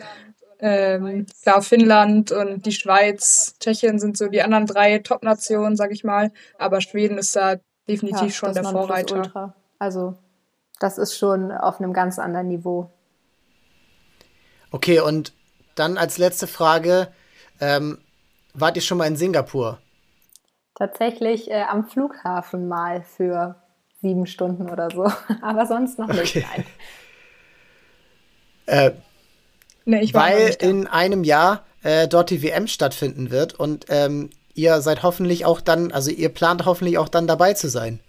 Ähm, 0.59 1.25
klar, 1.43 1.61
Finnland 1.61 2.31
und 2.31 2.65
die 2.65 2.71
Schweiz, 2.71 3.55
Tschechien 3.59 3.99
sind 3.99 4.17
so 4.17 4.27
die 4.27 4.41
anderen 4.41 4.65
drei 4.65 4.99
Top-Nationen, 4.99 5.75
sag 5.75 5.91
ich 5.91 6.03
mal. 6.03 6.31
Aber 6.57 6.81
Schweden 6.81 7.17
ist 7.17 7.35
da 7.35 7.57
definitiv 7.87 8.21
ja, 8.21 8.29
schon 8.29 8.53
der 8.53 8.63
Vorreiter. 8.63 9.53
Also, 9.79 10.15
das 10.79 10.97
ist 10.97 11.17
schon 11.17 11.51
auf 11.51 11.79
einem 11.79 11.93
ganz 11.93 12.17
anderen 12.19 12.47
Niveau. 12.47 12.91
Okay, 14.71 14.99
und 14.99 15.33
dann 15.75 15.97
als 15.97 16.17
letzte 16.17 16.47
Frage: 16.47 17.09
ähm, 17.59 17.99
Wart 18.53 18.75
ihr 18.75 18.81
schon 18.81 18.97
mal 18.97 19.07
in 19.07 19.15
Singapur? 19.15 19.79
Tatsächlich 20.73 21.49
äh, 21.51 21.63
am 21.63 21.87
Flughafen 21.87 22.67
mal 22.67 23.03
für 23.03 23.55
sieben 24.01 24.25
Stunden 24.25 24.69
oder 24.69 24.89
so. 24.89 25.11
Aber 25.41 25.65
sonst 25.67 25.99
noch 25.99 26.07
nicht. 26.07 26.35
Okay. 26.35 26.65
Äh, 28.65 28.91
nee, 29.87 30.09
weil 30.13 30.55
in 30.59 30.85
einem 30.87 31.23
Jahr 31.23 31.63
äh, 31.83 32.07
dort 32.07 32.29
die 32.29 32.43
WM 32.43 32.67
stattfinden 32.67 33.31
wird 33.31 33.53
und 33.59 33.85
ähm, 33.89 34.29
ihr 34.53 34.81
seid 34.81 35.03
hoffentlich 35.03 35.45
auch 35.45 35.61
dann, 35.61 35.91
also 35.91 36.11
ihr 36.11 36.29
plant 36.29 36.65
hoffentlich 36.65 36.97
auch 36.97 37.09
dann 37.09 37.27
dabei 37.27 37.53
zu 37.53 37.69
sein. 37.69 37.99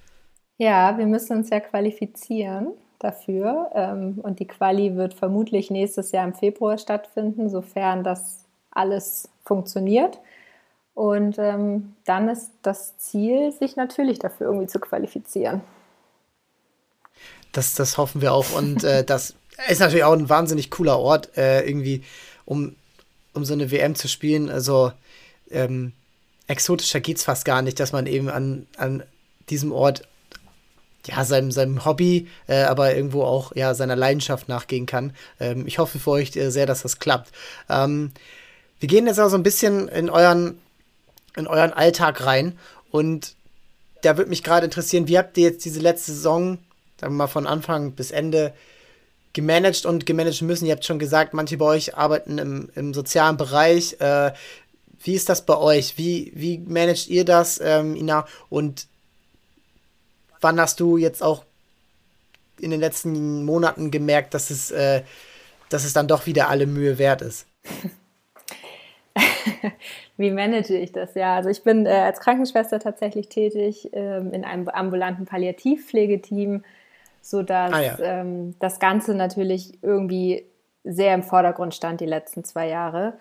Ja, 0.56 0.98
wir 0.98 1.06
müssen 1.06 1.36
uns 1.36 1.50
ja 1.50 1.60
qualifizieren 1.60 2.72
dafür. 2.98 3.70
Ähm, 3.74 4.18
und 4.22 4.40
die 4.40 4.46
Quali 4.46 4.96
wird 4.96 5.14
vermutlich 5.14 5.70
nächstes 5.70 6.12
Jahr 6.12 6.26
im 6.26 6.34
Februar 6.34 6.78
stattfinden, 6.78 7.48
sofern 7.48 8.04
das 8.04 8.44
alles 8.70 9.28
funktioniert. 9.44 10.18
Und 10.94 11.38
ähm, 11.38 11.94
dann 12.04 12.28
ist 12.28 12.50
das 12.62 12.98
Ziel, 12.98 13.52
sich 13.52 13.76
natürlich 13.76 14.18
dafür 14.18 14.48
irgendwie 14.48 14.66
zu 14.66 14.80
qualifizieren. 14.80 15.60
Das, 17.52 17.74
das 17.74 17.96
hoffen 17.98 18.20
wir 18.20 18.32
auch. 18.32 18.52
Und 18.56 18.82
äh, 18.82 19.04
das 19.06 19.34
ist 19.68 19.80
natürlich 19.80 20.04
auch 20.04 20.12
ein 20.12 20.28
wahnsinnig 20.28 20.70
cooler 20.70 20.98
Ort, 20.98 21.36
äh, 21.36 21.66
irgendwie, 21.66 22.04
um, 22.44 22.76
um 23.34 23.44
so 23.44 23.52
eine 23.54 23.70
WM 23.70 23.94
zu 23.94 24.08
spielen. 24.08 24.50
Also 24.50 24.92
ähm, 25.50 25.92
exotischer 26.46 27.00
es 27.06 27.24
fast 27.24 27.44
gar 27.44 27.62
nicht, 27.62 27.80
dass 27.80 27.92
man 27.92 28.06
eben 28.06 28.28
an, 28.28 28.66
an 28.76 29.02
diesem 29.50 29.72
Ort 29.72 30.02
ja, 31.06 31.24
seinem, 31.24 31.50
seinem 31.50 31.84
Hobby, 31.84 32.28
äh, 32.46 32.62
aber 32.64 32.94
irgendwo 32.94 33.22
auch 33.22 33.54
ja, 33.54 33.74
seiner 33.74 33.96
Leidenschaft 33.96 34.48
nachgehen 34.48 34.86
kann. 34.86 35.14
Ähm, 35.40 35.66
ich 35.66 35.78
hoffe 35.78 35.98
für 35.98 36.10
euch 36.10 36.36
äh, 36.36 36.50
sehr, 36.50 36.66
dass 36.66 36.82
das 36.82 36.98
klappt. 36.98 37.32
Ähm, 37.68 38.12
wir 38.80 38.88
gehen 38.88 39.06
jetzt 39.06 39.18
also 39.18 39.36
ein 39.36 39.42
bisschen 39.42 39.88
in 39.88 40.10
euren, 40.10 40.58
in 41.36 41.46
euren 41.46 41.72
Alltag 41.72 42.24
rein 42.26 42.58
und 42.90 43.34
da 44.02 44.16
würde 44.16 44.30
mich 44.30 44.44
gerade 44.44 44.66
interessieren, 44.66 45.08
wie 45.08 45.18
habt 45.18 45.36
ihr 45.38 45.44
jetzt 45.50 45.64
diese 45.64 45.80
letzte 45.80 46.12
Saison, 46.12 46.58
sagen 47.00 47.14
wir 47.14 47.24
mal 47.24 47.26
von 47.26 47.46
Anfang 47.46 47.92
bis 47.92 48.10
Ende, 48.10 48.54
gemanagt 49.38 49.86
und 49.86 50.04
gemanagt 50.04 50.42
müssen? 50.42 50.66
Ihr 50.66 50.72
habt 50.72 50.84
schon 50.84 50.98
gesagt, 50.98 51.32
manche 51.32 51.56
bei 51.58 51.64
euch 51.64 51.96
arbeiten 51.96 52.38
im, 52.38 52.70
im 52.74 52.92
sozialen 52.92 53.36
Bereich. 53.36 54.00
Äh, 54.00 54.32
wie 55.04 55.14
ist 55.14 55.28
das 55.28 55.46
bei 55.46 55.56
euch? 55.56 55.96
Wie, 55.96 56.32
wie 56.34 56.58
managt 56.58 57.06
ihr 57.08 57.24
das, 57.24 57.60
ähm, 57.62 57.94
Ina? 57.94 58.26
Und 58.48 58.88
wann 60.40 60.60
hast 60.60 60.80
du 60.80 60.96
jetzt 60.96 61.22
auch 61.22 61.44
in 62.58 62.72
den 62.72 62.80
letzten 62.80 63.44
Monaten 63.44 63.92
gemerkt, 63.92 64.34
dass 64.34 64.50
es, 64.50 64.72
äh, 64.72 65.02
dass 65.68 65.84
es 65.84 65.92
dann 65.92 66.08
doch 66.08 66.26
wieder 66.26 66.48
alle 66.48 66.66
Mühe 66.66 66.98
wert 66.98 67.22
ist? 67.22 67.46
Wie 70.16 70.32
manage 70.32 70.76
ich 70.76 70.90
das? 70.90 71.14
Ja, 71.14 71.36
also 71.36 71.48
ich 71.48 71.62
bin 71.62 71.86
äh, 71.86 71.90
als 71.90 72.18
Krankenschwester 72.18 72.80
tatsächlich 72.80 73.28
tätig 73.28 73.90
ähm, 73.92 74.32
in 74.32 74.44
einem 74.44 74.68
ambulanten 74.68 75.26
Palliativpflegeteam, 75.26 76.64
sodass 77.28 77.72
ah, 77.74 77.80
ja. 77.80 77.98
ähm, 77.98 78.54
das 78.58 78.78
Ganze 78.78 79.14
natürlich 79.14 79.82
irgendwie 79.82 80.46
sehr 80.82 81.14
im 81.14 81.22
Vordergrund 81.22 81.74
stand 81.74 82.00
die 82.00 82.06
letzten 82.06 82.42
zwei 82.42 82.68
Jahre. 82.68 83.18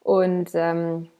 Und 0.00 0.50
ähm, 0.54 1.10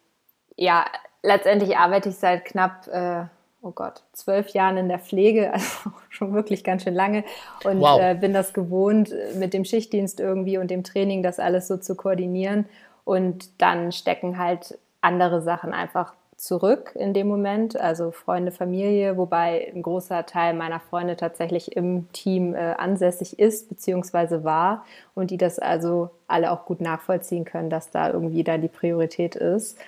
ja, 0.56 0.86
letztendlich 1.22 1.76
arbeite 1.76 2.08
ich 2.08 2.16
seit 2.16 2.46
knapp 2.46 2.86
äh, 2.88 3.24
oh 3.60 3.72
Gott, 3.72 4.04
zwölf 4.14 4.48
Jahren 4.50 4.78
in 4.78 4.88
der 4.88 4.98
Pflege, 4.98 5.52
also 5.52 5.90
schon 6.08 6.32
wirklich 6.32 6.64
ganz 6.64 6.84
schön 6.84 6.94
lange 6.94 7.24
und 7.64 7.80
wow. 7.80 8.00
äh, 8.00 8.14
bin 8.14 8.32
das 8.32 8.54
gewohnt, 8.54 9.12
mit 9.34 9.52
dem 9.52 9.66
Schichtdienst 9.66 10.18
irgendwie 10.18 10.56
und 10.56 10.70
dem 10.70 10.82
Training 10.82 11.22
das 11.22 11.38
alles 11.38 11.68
so 11.68 11.76
zu 11.76 11.94
koordinieren. 11.94 12.66
Und 13.04 13.60
dann 13.60 13.92
stecken 13.92 14.38
halt 14.38 14.78
andere 15.02 15.42
Sachen 15.42 15.74
einfach 15.74 16.14
zurück 16.40 16.92
in 16.94 17.12
dem 17.12 17.28
Moment, 17.28 17.78
also 17.78 18.12
Freunde, 18.12 18.50
Familie, 18.50 19.18
wobei 19.18 19.70
ein 19.74 19.82
großer 19.82 20.24
Teil 20.24 20.54
meiner 20.54 20.80
Freunde 20.80 21.16
tatsächlich 21.16 21.76
im 21.76 22.10
Team 22.12 22.54
äh, 22.54 22.74
ansässig 22.78 23.38
ist 23.38 23.68
bzw. 23.68 24.42
war 24.42 24.86
und 25.14 25.30
die 25.30 25.36
das 25.36 25.58
also 25.58 26.08
alle 26.28 26.50
auch 26.50 26.64
gut 26.64 26.80
nachvollziehen 26.80 27.44
können, 27.44 27.68
dass 27.68 27.90
da 27.90 28.10
irgendwie 28.10 28.42
da 28.42 28.56
die 28.56 28.68
Priorität 28.68 29.36
ist. 29.36 29.78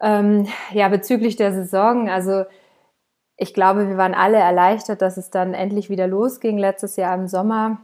Ähm, 0.00 0.48
ja, 0.72 0.88
bezüglich 0.88 1.36
der 1.36 1.52
Saison, 1.52 2.08
also 2.08 2.44
ich 3.36 3.54
glaube, 3.54 3.88
wir 3.88 3.96
waren 3.96 4.14
alle 4.14 4.38
erleichtert, 4.38 5.02
dass 5.02 5.16
es 5.16 5.30
dann 5.30 5.54
endlich 5.54 5.88
wieder 5.88 6.08
losging 6.08 6.58
letztes 6.58 6.96
Jahr 6.96 7.14
im 7.14 7.28
Sommer 7.28 7.80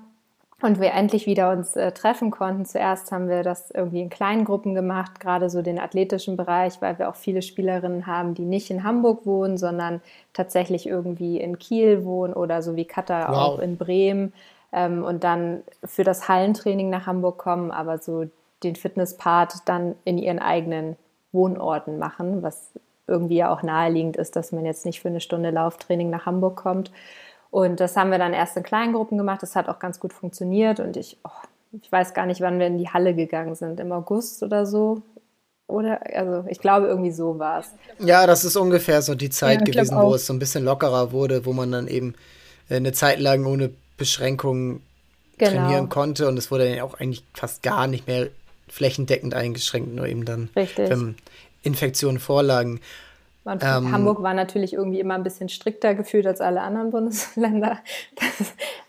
und 0.64 0.80
wir 0.80 0.92
endlich 0.92 1.26
wieder 1.26 1.50
uns 1.50 1.76
äh, 1.76 1.92
treffen 1.92 2.30
konnten. 2.30 2.64
Zuerst 2.64 3.12
haben 3.12 3.28
wir 3.28 3.42
das 3.42 3.71
irgendwie 3.71 4.00
in 4.00 4.09
kleinen 4.09 4.44
Gruppen 4.44 4.75
gemacht, 4.75 5.21
gerade 5.21 5.50
so 5.50 5.61
den 5.61 5.78
athletischen 5.78 6.37
Bereich, 6.37 6.80
weil 6.80 6.99
wir 6.99 7.11
auch 7.11 7.16
viele 7.16 7.42
Spielerinnen 7.42 8.06
haben, 8.06 8.35
die 8.35 8.47
nicht 8.47 8.71
in 8.71 8.83
Hamburg 8.83 9.26
wohnen, 9.26 9.59
sondern 9.59 10.00
tatsächlich 10.33 10.87
irgendwie 10.87 11.38
in 11.38 11.59
Kiel 11.59 12.04
wohnen 12.04 12.33
oder 12.33 12.62
so 12.62 12.76
wie 12.76 12.87
Katha 12.87 13.28
wow. 13.28 13.37
auch 13.37 13.59
in 13.59 13.76
Bremen 13.76 14.33
ähm, 14.73 15.04
und 15.04 15.23
dann 15.23 15.62
für 15.85 16.02
das 16.02 16.28
Hallentraining 16.28 16.88
nach 16.88 17.06
Hamburg 17.06 17.37
kommen, 17.37 17.71
aber 17.71 17.99
so 17.99 18.28
den 18.62 18.75
Fitnesspart 18.75 19.56
dann 19.66 19.94
in 20.04 20.16
ihren 20.16 20.38
eigenen 20.38 20.97
Wohnorten 21.33 21.99
machen, 21.99 22.42
was 22.42 22.71
irgendwie 23.06 23.37
ja 23.37 23.52
auch 23.52 23.62
naheliegend 23.62 24.16
ist, 24.16 24.35
dass 24.35 24.52
man 24.52 24.64
jetzt 24.64 24.87
nicht 24.87 25.02
für 25.02 25.09
eine 25.09 25.21
Stunde 25.21 25.50
Lauftraining 25.50 26.09
nach 26.09 26.25
Hamburg 26.25 26.56
kommt. 26.56 26.90
Und 27.54 27.78
das 27.78 27.96
haben 27.96 28.11
wir 28.11 28.18
dann 28.18 28.32
erst 28.32 28.56
in 28.56 28.64
kleinen 28.64 28.92
Gruppen 28.92 29.16
gemacht. 29.16 29.40
Das 29.40 29.54
hat 29.54 29.68
auch 29.68 29.78
ganz 29.78 30.00
gut 30.00 30.12
funktioniert. 30.12 30.80
Und 30.80 30.96
ich, 30.96 31.18
oh, 31.23 31.30
ich 31.80 31.92
weiß 31.92 32.12
gar 32.12 32.26
nicht, 32.26 32.40
wann 32.40 32.58
wir 32.58 32.66
in 32.66 32.78
die 32.78 32.88
Halle 32.88 33.14
gegangen 33.14 33.54
sind. 33.54 33.78
Im 33.78 33.92
August 33.92 34.42
oder 34.42 34.66
so. 34.66 35.02
Oder, 35.68 36.00
also 36.16 36.49
ich 36.49 36.58
glaube, 36.58 36.88
irgendwie 36.88 37.12
so 37.12 37.38
war 37.38 37.61
es. 37.61 37.70
Ja, 38.04 38.26
das 38.26 38.44
ist 38.44 38.56
ungefähr 38.56 39.02
so 39.02 39.14
die 39.14 39.30
Zeit 39.30 39.61
ja, 39.61 39.66
gewesen, 39.66 39.96
wo 39.96 40.16
es 40.16 40.26
so 40.26 40.32
ein 40.32 40.40
bisschen 40.40 40.64
lockerer 40.64 41.12
wurde, 41.12 41.46
wo 41.46 41.52
man 41.52 41.70
dann 41.70 41.87
eben 41.87 42.16
äh, 42.68 42.75
eine 42.75 42.90
Zeit 42.90 43.20
lang 43.20 43.46
ohne 43.46 43.70
Beschränkungen 43.96 44.82
genau. 45.38 45.52
trainieren 45.52 45.88
konnte. 45.88 46.26
Und 46.26 46.37
es 46.37 46.50
wurde 46.50 46.68
dann 46.68 46.80
auch 46.80 46.94
eigentlich 46.94 47.23
fast 47.34 47.62
gar 47.62 47.87
nicht 47.87 48.08
mehr 48.08 48.30
flächendeckend 48.66 49.32
eingeschränkt, 49.32 49.94
nur 49.94 50.08
eben 50.08 50.25
dann, 50.25 50.49
Richtig. 50.56 50.90
wenn 50.90 51.14
Infektionen 51.62 52.18
vorlagen. 52.18 52.80
Ähm, 53.46 53.92
Hamburg 53.92 54.22
war 54.22 54.34
natürlich 54.34 54.72
irgendwie 54.72 55.00
immer 55.00 55.14
ein 55.14 55.22
bisschen 55.22 55.48
strikter 55.48 55.94
gefühlt 55.94 56.26
als 56.26 56.40
alle 56.40 56.62
anderen 56.62 56.90
Bundesländer. 56.92 57.78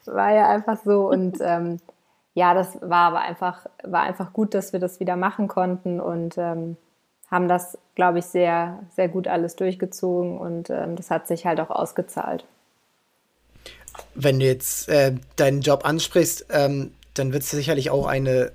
Das 0.06 0.16
war 0.16 0.34
ja 0.34 0.50
einfach 0.50 0.78
so. 0.84 1.10
Und 1.10 1.38
ähm, 1.42 1.80
ja, 2.34 2.54
das 2.54 2.78
war 2.82 3.08
aber 3.08 3.22
einfach, 3.22 3.66
war 3.84 4.04
einfach 4.04 4.34
gut, 4.34 4.54
dass 4.54 4.74
wir 4.74 4.80
das 4.80 5.00
wieder 5.00 5.16
machen 5.16 5.48
konnten 5.48 6.00
und 6.00 6.38
ähm, 6.38 6.78
haben 7.32 7.48
das, 7.48 7.78
glaube 7.96 8.20
ich, 8.20 8.26
sehr, 8.26 8.80
sehr 8.96 9.08
gut 9.08 9.28
alles 9.28 9.56
durchgezogen 9.56 10.38
und 10.38 10.70
ähm, 10.70 10.96
das 10.96 11.10
hat 11.10 11.28
sich 11.28 11.46
halt 11.46 11.60
auch 11.60 11.70
ausgezahlt. 11.70 12.46
Wenn 14.14 14.40
du 14.40 14.46
jetzt 14.46 14.90
äh, 14.90 15.16
deinen 15.38 15.62
Job 15.62 15.86
ansprichst, 15.86 16.48
ähm, 16.50 16.92
dann 17.14 17.32
wird 17.32 17.44
es 17.44 17.52
sicherlich 17.52 17.90
auch 17.90 18.06
eine 18.06 18.52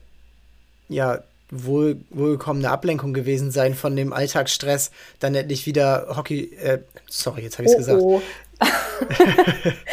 ja, 0.90 1.20
wohl, 1.50 2.00
wohlkommene 2.10 2.70
Ablenkung 2.70 3.12
gewesen 3.12 3.50
sein 3.50 3.74
von 3.74 3.96
dem 3.96 4.12
Alltagsstress, 4.12 4.90
dann 5.18 5.34
endlich 5.34 5.66
wieder 5.66 6.14
Hockey, 6.16 6.54
äh, 6.54 6.80
sorry, 7.08 7.42
jetzt 7.42 7.58
habe 7.58 7.68
ich 7.68 7.74
es 7.74 7.88
oh, 7.88 8.20
gesagt. 8.20 8.24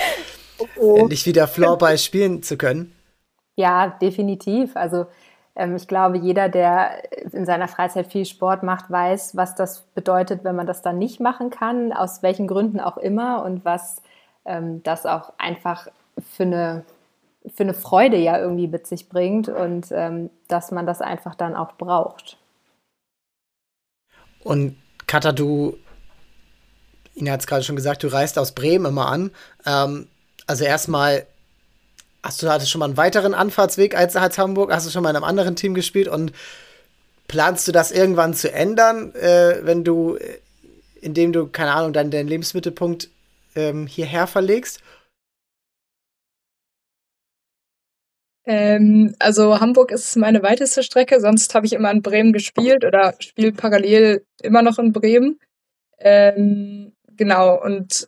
Oh. 0.59 0.65
oh. 0.77 0.97
endlich 0.97 1.25
wieder 1.27 1.47
Floorball 1.47 1.99
spielen 1.99 2.41
zu 2.41 2.57
können. 2.57 2.93
Ja, 3.55 3.95
definitiv. 4.01 4.75
Also 4.75 5.05
ähm, 5.55 5.75
ich 5.75 5.87
glaube, 5.87 6.17
jeder, 6.17 6.49
der 6.49 7.03
in 7.33 7.45
seiner 7.45 7.67
Freizeit 7.67 8.07
viel 8.07 8.25
Sport 8.25 8.63
macht, 8.63 8.89
weiß, 8.89 9.35
was 9.35 9.55
das 9.55 9.81
bedeutet, 9.95 10.43
wenn 10.43 10.55
man 10.55 10.67
das 10.67 10.81
dann 10.81 10.97
nicht 10.97 11.19
machen 11.19 11.49
kann, 11.49 11.91
aus 11.91 12.21
welchen 12.23 12.47
Gründen 12.47 12.79
auch 12.79 12.97
immer 12.97 13.43
und 13.43 13.65
was 13.65 14.01
ähm, 14.45 14.83
das 14.83 15.05
auch 15.05 15.33
einfach 15.37 15.87
für 16.35 16.43
eine 16.43 16.83
für 17.46 17.63
eine 17.63 17.74
Freude 17.74 18.17
ja 18.17 18.39
irgendwie 18.39 18.67
mit 18.67 18.88
sich 18.88 19.10
bringt 19.10 19.48
und 19.50 19.88
ähm, 19.91 20.29
dass 20.48 20.72
man 20.72 20.86
das 20.86 21.01
einfach 21.01 21.36
dann 21.36 21.56
auch 21.56 21.74
braucht. 21.74 22.38
Und 24.44 24.77
Katha, 25.08 25.32
du, 25.32 25.77
Ina 27.15 27.32
hat 27.32 27.41
es 27.41 27.48
gerade 27.48 27.63
schon 27.63 27.75
gesagt, 27.75 28.03
du 28.03 28.08
reist 28.08 28.38
aus 28.38 28.53
Bremen 28.53 28.86
immer 28.86 29.08
an. 29.08 29.32
Ähm, 29.65 30.08
also 30.46 30.63
erstmal, 30.63 31.25
hast 32.24 32.41
du 32.44 32.50
hattest 32.50 32.70
schon 32.70 32.79
mal 32.79 32.86
einen 32.86 32.98
weiteren 32.98 33.34
Anfahrtsweg 33.34 33.96
als, 33.96 34.15
als 34.15 34.38
Hamburg? 34.38 34.72
Hast 34.72 34.86
du 34.86 34.91
schon 34.91 35.03
mal 35.03 35.10
in 35.10 35.15
einem 35.15 35.25
anderen 35.25 35.56
Team 35.56 35.74
gespielt? 35.74 36.08
Und 36.08 36.34
planst 37.27 37.67
du 37.67 37.72
das 37.72 37.91
irgendwann 37.91 38.34
zu 38.34 38.51
ändern, 38.51 39.13
äh, 39.15 39.60
wenn 39.63 39.84
du 39.84 40.17
indem 41.01 41.34
du, 41.34 41.48
keine 41.48 41.74
Ahnung, 41.74 41.94
dann 41.94 42.12
deinen 42.12 42.27
Lebensmittelpunkt 42.27 43.10
ähm, 43.56 43.88
hierher 43.88 44.27
verlegst? 44.27 44.82
Ähm, 48.48 49.13
also 49.20 49.60
Hamburg 49.60 49.92
ist 49.92 50.16
meine 50.16 50.42
weiteste 50.42 50.82
Strecke, 50.82 51.20
sonst 51.20 51.54
habe 51.54 51.66
ich 51.66 51.74
immer 51.74 51.92
in 51.92 52.01
Bremen 52.01 52.32
gespielt 52.32 52.86
oder 52.86 53.13
spiele 53.20 53.51
parallel 53.51 54.25
immer 54.42 54.62
noch 54.62 54.80
in 54.80 54.94
Bremen. 54.94 55.38
Ähm, 56.00 56.94
genau, 57.18 57.62
und 57.62 58.08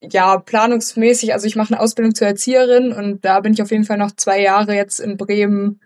ja, 0.00 0.38
planungsmäßig, 0.38 1.32
also 1.32 1.46
ich 1.46 1.56
mache 1.56 1.74
eine 1.74 1.82
Ausbildung 1.82 2.14
zur 2.14 2.28
Erzieherin 2.28 2.92
und 2.92 3.24
da 3.24 3.40
bin 3.40 3.54
ich 3.54 3.62
auf 3.62 3.72
jeden 3.72 3.84
Fall 3.84 3.98
noch 3.98 4.12
zwei 4.12 4.40
Jahre 4.40 4.74
jetzt 4.74 5.00
in 5.00 5.16
Bremen 5.16 5.80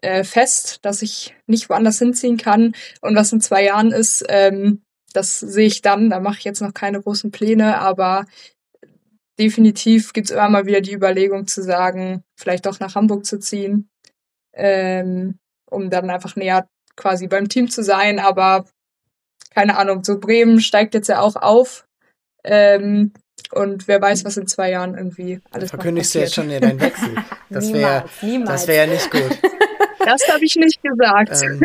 äh, 0.00 0.24
fest, 0.24 0.78
dass 0.82 1.02
ich 1.02 1.34
nicht 1.46 1.68
woanders 1.68 1.98
hinziehen 1.98 2.38
kann. 2.38 2.74
Und 3.02 3.16
was 3.16 3.32
in 3.32 3.40
zwei 3.40 3.64
Jahren 3.64 3.92
ist, 3.92 4.24
ähm, 4.28 4.82
das 5.12 5.40
sehe 5.40 5.66
ich 5.66 5.82
dann. 5.82 6.10
Da 6.10 6.20
mache 6.20 6.38
ich 6.38 6.44
jetzt 6.44 6.62
noch 6.62 6.74
keine 6.74 7.02
großen 7.02 7.30
Pläne, 7.30 7.78
aber 7.78 8.26
definitiv 9.38 10.12
gibt 10.12 10.30
es 10.30 10.30
immer 10.30 10.48
mal 10.48 10.66
wieder 10.66 10.80
die 10.80 10.94
Überlegung 10.94 11.46
zu 11.46 11.62
sagen, 11.62 12.22
vielleicht 12.36 12.66
doch 12.66 12.80
nach 12.80 12.94
Hamburg 12.94 13.24
zu 13.26 13.38
ziehen, 13.38 13.88
ähm, 14.52 15.38
um 15.70 15.90
dann 15.90 16.10
einfach 16.10 16.36
näher 16.36 16.68
quasi 16.96 17.26
beim 17.26 17.48
Team 17.48 17.68
zu 17.68 17.82
sein. 17.82 18.18
Aber 18.18 18.66
keine 19.50 19.76
Ahnung, 19.76 20.04
so 20.04 20.18
Bremen 20.18 20.60
steigt 20.60 20.94
jetzt 20.94 21.08
ja 21.08 21.20
auch 21.20 21.36
auf. 21.36 21.86
Ähm, 22.44 23.12
und 23.52 23.88
wer 23.88 24.00
weiß, 24.00 24.24
was 24.24 24.36
in 24.36 24.46
zwei 24.46 24.70
Jahren 24.70 24.96
irgendwie 24.96 25.40
alles 25.50 25.70
Verkündigst 25.70 26.14
du 26.14 26.20
jetzt 26.20 26.34
schon 26.34 26.48
deinen 26.48 26.80
Wechsel? 26.80 27.14
Das 27.50 27.72
wäre 27.72 28.04
das 28.46 28.66
wäre 28.66 28.88
ja 28.88 28.92
nicht 28.92 29.10
gut. 29.12 29.38
Das 30.04 30.26
habe 30.28 30.44
ich 30.44 30.56
nicht 30.56 30.82
gesagt. 30.82 31.40
Ähm, 31.42 31.60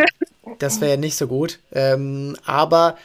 das 0.60 0.80
wäre 0.82 0.92
ja 0.92 0.98
nicht 0.98 1.16
so 1.16 1.26
gut. 1.26 1.60
Ähm, 1.72 2.36
aber 2.46 2.98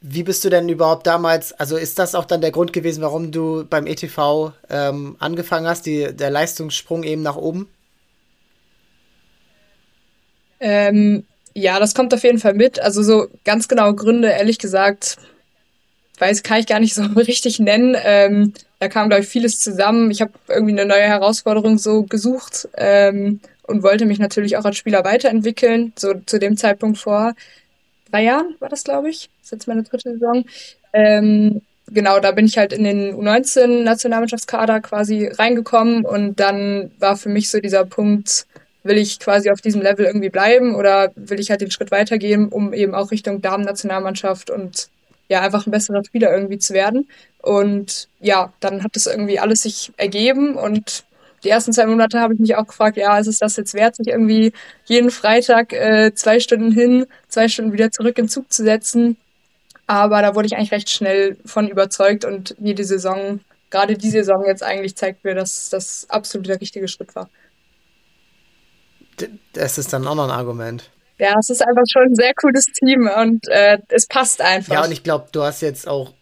wie 0.00 0.22
bist 0.22 0.44
du 0.44 0.50
denn 0.50 0.68
überhaupt 0.68 1.06
damals, 1.06 1.52
also 1.52 1.76
ist 1.76 1.98
das 1.98 2.14
auch 2.14 2.24
dann 2.24 2.40
der 2.40 2.50
Grund 2.50 2.72
gewesen, 2.72 3.02
warum 3.02 3.32
du 3.32 3.64
beim 3.64 3.86
ETV 3.86 4.52
ähm, 4.68 5.16
angefangen 5.18 5.66
hast, 5.66 5.86
die, 5.86 6.12
der 6.14 6.30
Leistungssprung 6.30 7.02
eben 7.02 7.22
nach 7.22 7.36
oben? 7.36 7.68
Ähm, 10.60 11.24
ja, 11.54 11.78
das 11.78 11.94
kommt 11.94 12.12
auf 12.12 12.22
jeden 12.22 12.38
Fall 12.38 12.54
mit. 12.54 12.78
Also 12.78 13.02
so 13.02 13.28
ganz 13.44 13.68
genaue 13.68 13.94
Gründe, 13.94 14.28
ehrlich 14.28 14.58
gesagt, 14.58 15.16
weiß, 16.18 16.42
kann 16.42 16.60
ich 16.60 16.66
gar 16.66 16.80
nicht 16.80 16.94
so 16.94 17.02
richtig 17.16 17.58
nennen. 17.58 17.96
Ähm, 18.02 18.52
da 18.78 18.88
kam, 18.88 19.08
glaube 19.08 19.22
ich, 19.22 19.28
vieles 19.28 19.60
zusammen. 19.60 20.10
Ich 20.10 20.20
habe 20.20 20.32
irgendwie 20.48 20.72
eine 20.72 20.86
neue 20.86 21.02
Herausforderung 21.02 21.78
so 21.78 22.02
gesucht 22.02 22.68
ähm, 22.76 23.40
und 23.62 23.82
wollte 23.82 24.04
mich 24.04 24.18
natürlich 24.18 24.56
auch 24.56 24.64
als 24.64 24.76
Spieler 24.76 25.04
weiterentwickeln. 25.04 25.92
So 25.96 26.14
zu 26.26 26.38
dem 26.38 26.56
Zeitpunkt 26.56 26.98
vor 26.98 27.34
drei 28.10 28.24
Jahren 28.24 28.54
war 28.58 28.68
das, 28.68 28.84
glaube 28.84 29.10
ich. 29.10 29.30
Das 29.38 29.46
ist 29.46 29.52
jetzt 29.52 29.68
meine 29.68 29.82
dritte 29.82 30.12
Saison. 30.12 30.44
Ähm, 30.92 31.62
genau, 31.88 32.20
da 32.20 32.32
bin 32.32 32.46
ich 32.46 32.58
halt 32.58 32.72
in 32.72 32.84
den 32.84 33.14
U19-Nationalmannschaftskader 33.14 34.80
quasi 34.80 35.26
reingekommen 35.26 36.04
und 36.04 36.40
dann 36.40 36.90
war 36.98 37.16
für 37.16 37.28
mich 37.28 37.50
so 37.50 37.60
dieser 37.60 37.84
Punkt, 37.84 38.46
will 38.82 38.98
ich 38.98 39.18
quasi 39.18 39.50
auf 39.50 39.60
diesem 39.60 39.82
Level 39.82 40.06
irgendwie 40.06 40.30
bleiben 40.30 40.74
oder 40.74 41.10
will 41.16 41.40
ich 41.40 41.50
halt 41.50 41.60
den 41.60 41.70
Schritt 41.70 41.90
weitergehen, 41.90 42.48
um 42.48 42.72
eben 42.72 42.94
auch 42.94 43.10
Richtung 43.10 43.42
Damen-Nationalmannschaft 43.42 44.50
und 44.50 44.88
ja, 45.28 45.40
einfach 45.40 45.66
ein 45.66 45.72
besserer 45.72 46.04
Spieler 46.04 46.32
irgendwie 46.32 46.58
zu 46.58 46.72
werden. 46.72 47.08
Und 47.42 48.08
ja, 48.20 48.52
dann 48.60 48.82
hat 48.82 48.94
das 48.94 49.06
irgendwie 49.06 49.38
alles 49.38 49.62
sich 49.62 49.92
ergeben 49.96 50.54
und 50.54 51.04
die 51.46 51.50
ersten 51.50 51.72
zwei 51.72 51.86
Monate 51.86 52.18
habe 52.18 52.34
ich 52.34 52.40
mich 52.40 52.56
auch 52.56 52.66
gefragt, 52.66 52.96
ja, 52.96 53.16
ist 53.18 53.28
es 53.28 53.38
das 53.38 53.56
jetzt 53.56 53.72
wert, 53.72 53.94
sich 53.94 54.08
irgendwie 54.08 54.52
jeden 54.84 55.12
Freitag 55.12 55.72
äh, 55.72 56.12
zwei 56.12 56.40
Stunden 56.40 56.72
hin, 56.72 57.06
zwei 57.28 57.46
Stunden 57.46 57.72
wieder 57.72 57.92
zurück 57.92 58.18
in 58.18 58.28
Zug 58.28 58.52
zu 58.52 58.64
setzen. 58.64 59.16
Aber 59.86 60.22
da 60.22 60.34
wurde 60.34 60.46
ich 60.46 60.56
eigentlich 60.56 60.72
recht 60.72 60.90
schnell 60.90 61.36
von 61.46 61.68
überzeugt 61.68 62.24
und 62.24 62.56
jede 62.58 62.82
Saison, 62.82 63.38
gerade 63.70 63.96
die 63.96 64.10
Saison 64.10 64.44
jetzt 64.44 64.64
eigentlich 64.64 64.96
zeigt 64.96 65.22
mir, 65.22 65.36
dass 65.36 65.70
das 65.70 66.06
absolut 66.10 66.48
der 66.48 66.60
richtige 66.60 66.88
Schritt 66.88 67.14
war. 67.14 67.30
Das 69.52 69.78
ist 69.78 69.92
dann 69.92 70.04
auch 70.08 70.16
noch 70.16 70.24
ein 70.24 70.36
Argument. 70.36 70.90
Ja, 71.18 71.36
es 71.38 71.48
ist 71.48 71.62
einfach 71.62 71.84
schon 71.88 72.08
ein 72.08 72.16
sehr 72.16 72.34
cooles 72.34 72.64
Team 72.64 73.08
und 73.22 73.46
äh, 73.46 73.78
es 73.88 74.08
passt 74.08 74.40
einfach. 74.40 74.74
Ja, 74.74 74.84
und 74.84 74.90
ich 74.90 75.04
glaube, 75.04 75.28
du 75.30 75.42
hast 75.42 75.62
jetzt 75.62 75.86
auch 75.86 76.12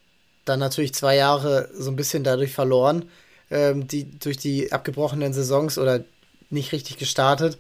dann 0.45 0.61
natürlich 0.61 0.93
zwei 0.93 1.17
Jahre 1.17 1.71
so 1.73 1.91
ein 1.91 1.97
bisschen 1.97 2.25
dadurch 2.25 2.53
verloren, 2.53 3.09
ähm, 3.55 3.87
die 3.87 4.19
durch 4.19 4.37
die 4.37 4.73
abgebrochenen 4.73 5.33
Saisons 5.33 5.79
oder 5.79 6.05
nicht 6.51 6.73
richtig 6.73 6.99
gestartet. 6.99 7.57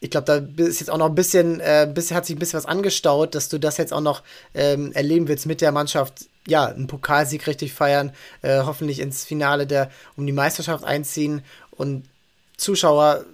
Ich 0.00 0.10
glaube, 0.10 0.24
da 0.56 0.64
ist 0.64 0.80
jetzt 0.80 0.90
auch 0.90 0.98
noch 0.98 1.10
ein 1.10 1.14
bisschen, 1.14 1.60
äh, 1.60 1.88
bisschen, 1.92 2.16
hat 2.16 2.26
sich 2.26 2.34
ein 2.34 2.38
bisschen 2.40 2.56
was 2.56 2.66
angestaut, 2.66 3.36
dass 3.36 3.48
du 3.48 3.58
das 3.58 3.76
jetzt 3.76 3.92
auch 3.92 4.00
noch 4.00 4.22
ähm, 4.54 4.90
erleben 4.92 5.28
willst 5.28 5.46
mit 5.46 5.60
der 5.60 5.70
Mannschaft. 5.70 6.26
Ja, 6.48 6.66
einen 6.66 6.88
Pokalsieg 6.88 7.46
richtig 7.46 7.72
feiern, 7.72 8.12
äh, 8.40 8.62
hoffentlich 8.62 8.98
ins 8.98 9.24
Finale 9.24 9.66
der 9.66 9.90
um 10.16 10.26
die 10.26 10.32
Meisterschaft 10.32 10.82
einziehen 10.82 11.44
und 11.70 12.04
Zuschauer 12.56 13.24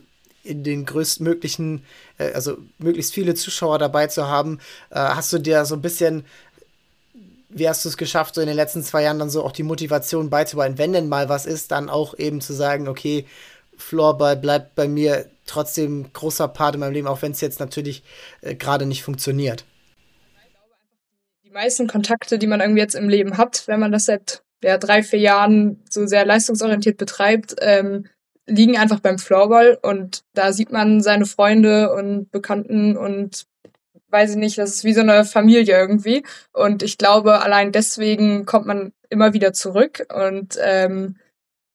in 0.42 0.64
den 0.64 0.84
größtmöglichen, 0.84 1.84
äh, 2.18 2.32
also 2.32 2.58
möglichst 2.78 3.14
viele 3.14 3.34
Zuschauer 3.34 3.78
dabei 3.78 4.08
zu 4.08 4.26
haben, 4.26 4.58
äh, 4.90 4.96
hast 4.96 5.32
du 5.32 5.38
dir 5.38 5.64
so 5.64 5.74
ein 5.74 5.82
bisschen, 5.82 6.24
wie 7.48 7.68
hast 7.68 7.84
du 7.84 7.88
es 7.88 7.96
geschafft, 7.96 8.34
so 8.34 8.40
in 8.40 8.46
den 8.46 8.56
letzten 8.56 8.82
zwei 8.82 9.02
Jahren 9.02 9.18
dann 9.18 9.30
so 9.30 9.44
auch 9.44 9.52
die 9.52 9.62
Motivation 9.62 10.30
beizubehalten, 10.30 10.78
wenn 10.78 10.92
denn 10.92 11.08
mal 11.08 11.28
was 11.28 11.46
ist, 11.46 11.70
dann 11.70 11.88
auch 11.88 12.16
eben 12.18 12.40
zu 12.40 12.52
sagen, 12.52 12.88
okay, 12.88 13.26
Floorball 13.76 14.36
bleibt 14.36 14.74
bei 14.74 14.88
mir 14.88 15.26
trotzdem 15.46 16.12
großer 16.12 16.48
Part 16.48 16.74
in 16.74 16.80
meinem 16.80 16.92
Leben, 16.92 17.06
auch 17.06 17.22
wenn 17.22 17.32
es 17.32 17.40
jetzt 17.40 17.60
natürlich 17.60 18.02
äh, 18.42 18.54
gerade 18.54 18.86
nicht 18.86 19.02
funktioniert. 19.02 19.64
Die 21.44 21.50
meisten 21.50 21.86
Kontakte, 21.86 22.38
die 22.38 22.46
man 22.46 22.60
irgendwie 22.60 22.80
jetzt 22.80 22.94
im 22.94 23.08
Leben 23.08 23.38
hat, 23.38 23.66
wenn 23.66 23.80
man 23.80 23.92
das 23.92 24.04
seit 24.04 24.42
ja, 24.62 24.76
drei, 24.76 25.02
vier 25.02 25.20
Jahren 25.20 25.82
so 25.88 26.06
sehr 26.06 26.26
leistungsorientiert 26.26 26.98
betreibt, 26.98 27.56
ähm, 27.60 28.06
liegen 28.46 28.76
einfach 28.76 29.00
beim 29.00 29.18
Floorball 29.18 29.78
und 29.80 30.22
da 30.34 30.52
sieht 30.52 30.72
man 30.72 31.00
seine 31.00 31.26
Freunde 31.26 31.92
und 31.92 32.30
Bekannten 32.30 32.96
und 32.96 33.46
weiß 34.10 34.30
ich 34.30 34.36
nicht, 34.36 34.58
das 34.58 34.70
ist 34.74 34.84
wie 34.84 34.94
so 34.94 35.00
eine 35.00 35.24
Familie 35.24 35.78
irgendwie. 35.78 36.24
Und 36.52 36.82
ich 36.82 36.98
glaube, 36.98 37.40
allein 37.42 37.72
deswegen 37.72 38.46
kommt 38.46 38.66
man 38.66 38.92
immer 39.10 39.32
wieder 39.34 39.52
zurück. 39.52 40.06
Und 40.14 40.58
ähm, 40.62 41.16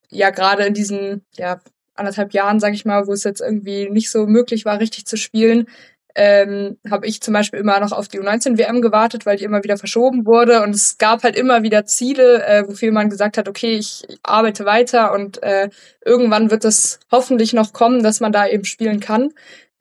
ja, 0.09 0.29
gerade 0.29 0.65
in 0.65 0.73
diesen 0.73 1.25
ja, 1.35 1.59
anderthalb 1.95 2.33
Jahren, 2.33 2.59
sag 2.59 2.73
ich 2.73 2.85
mal, 2.85 3.07
wo 3.07 3.13
es 3.13 3.23
jetzt 3.23 3.41
irgendwie 3.41 3.89
nicht 3.89 4.11
so 4.11 4.27
möglich 4.27 4.65
war, 4.65 4.79
richtig 4.79 5.05
zu 5.05 5.17
spielen, 5.17 5.67
ähm, 6.15 6.77
habe 6.89 7.07
ich 7.07 7.21
zum 7.21 7.33
Beispiel 7.33 7.59
immer 7.59 7.79
noch 7.79 7.91
auf 7.91 8.07
die 8.07 8.19
U19-WM 8.19 8.81
gewartet, 8.81 9.25
weil 9.25 9.37
die 9.37 9.45
immer 9.45 9.63
wieder 9.63 9.77
verschoben 9.77 10.25
wurde. 10.25 10.61
Und 10.61 10.75
es 10.75 10.97
gab 10.97 11.23
halt 11.23 11.35
immer 11.35 11.63
wieder 11.63 11.85
Ziele, 11.85 12.45
äh, 12.45 12.67
wofür 12.67 12.91
man 12.91 13.09
gesagt 13.09 13.37
hat, 13.37 13.49
okay, 13.49 13.75
ich 13.75 14.05
arbeite 14.21 14.65
weiter 14.65 15.13
und 15.13 15.41
äh, 15.41 15.69
irgendwann 16.05 16.51
wird 16.51 16.65
es 16.65 16.99
hoffentlich 17.11 17.53
noch 17.53 17.73
kommen, 17.73 18.03
dass 18.03 18.19
man 18.19 18.31
da 18.31 18.47
eben 18.47 18.65
spielen 18.65 18.99
kann. 18.99 19.33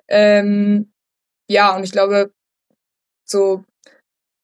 Ähm, 0.09 0.93
ja, 1.49 1.77
und 1.77 1.85
ich 1.85 1.93
glaube, 1.93 2.33
so, 3.33 3.65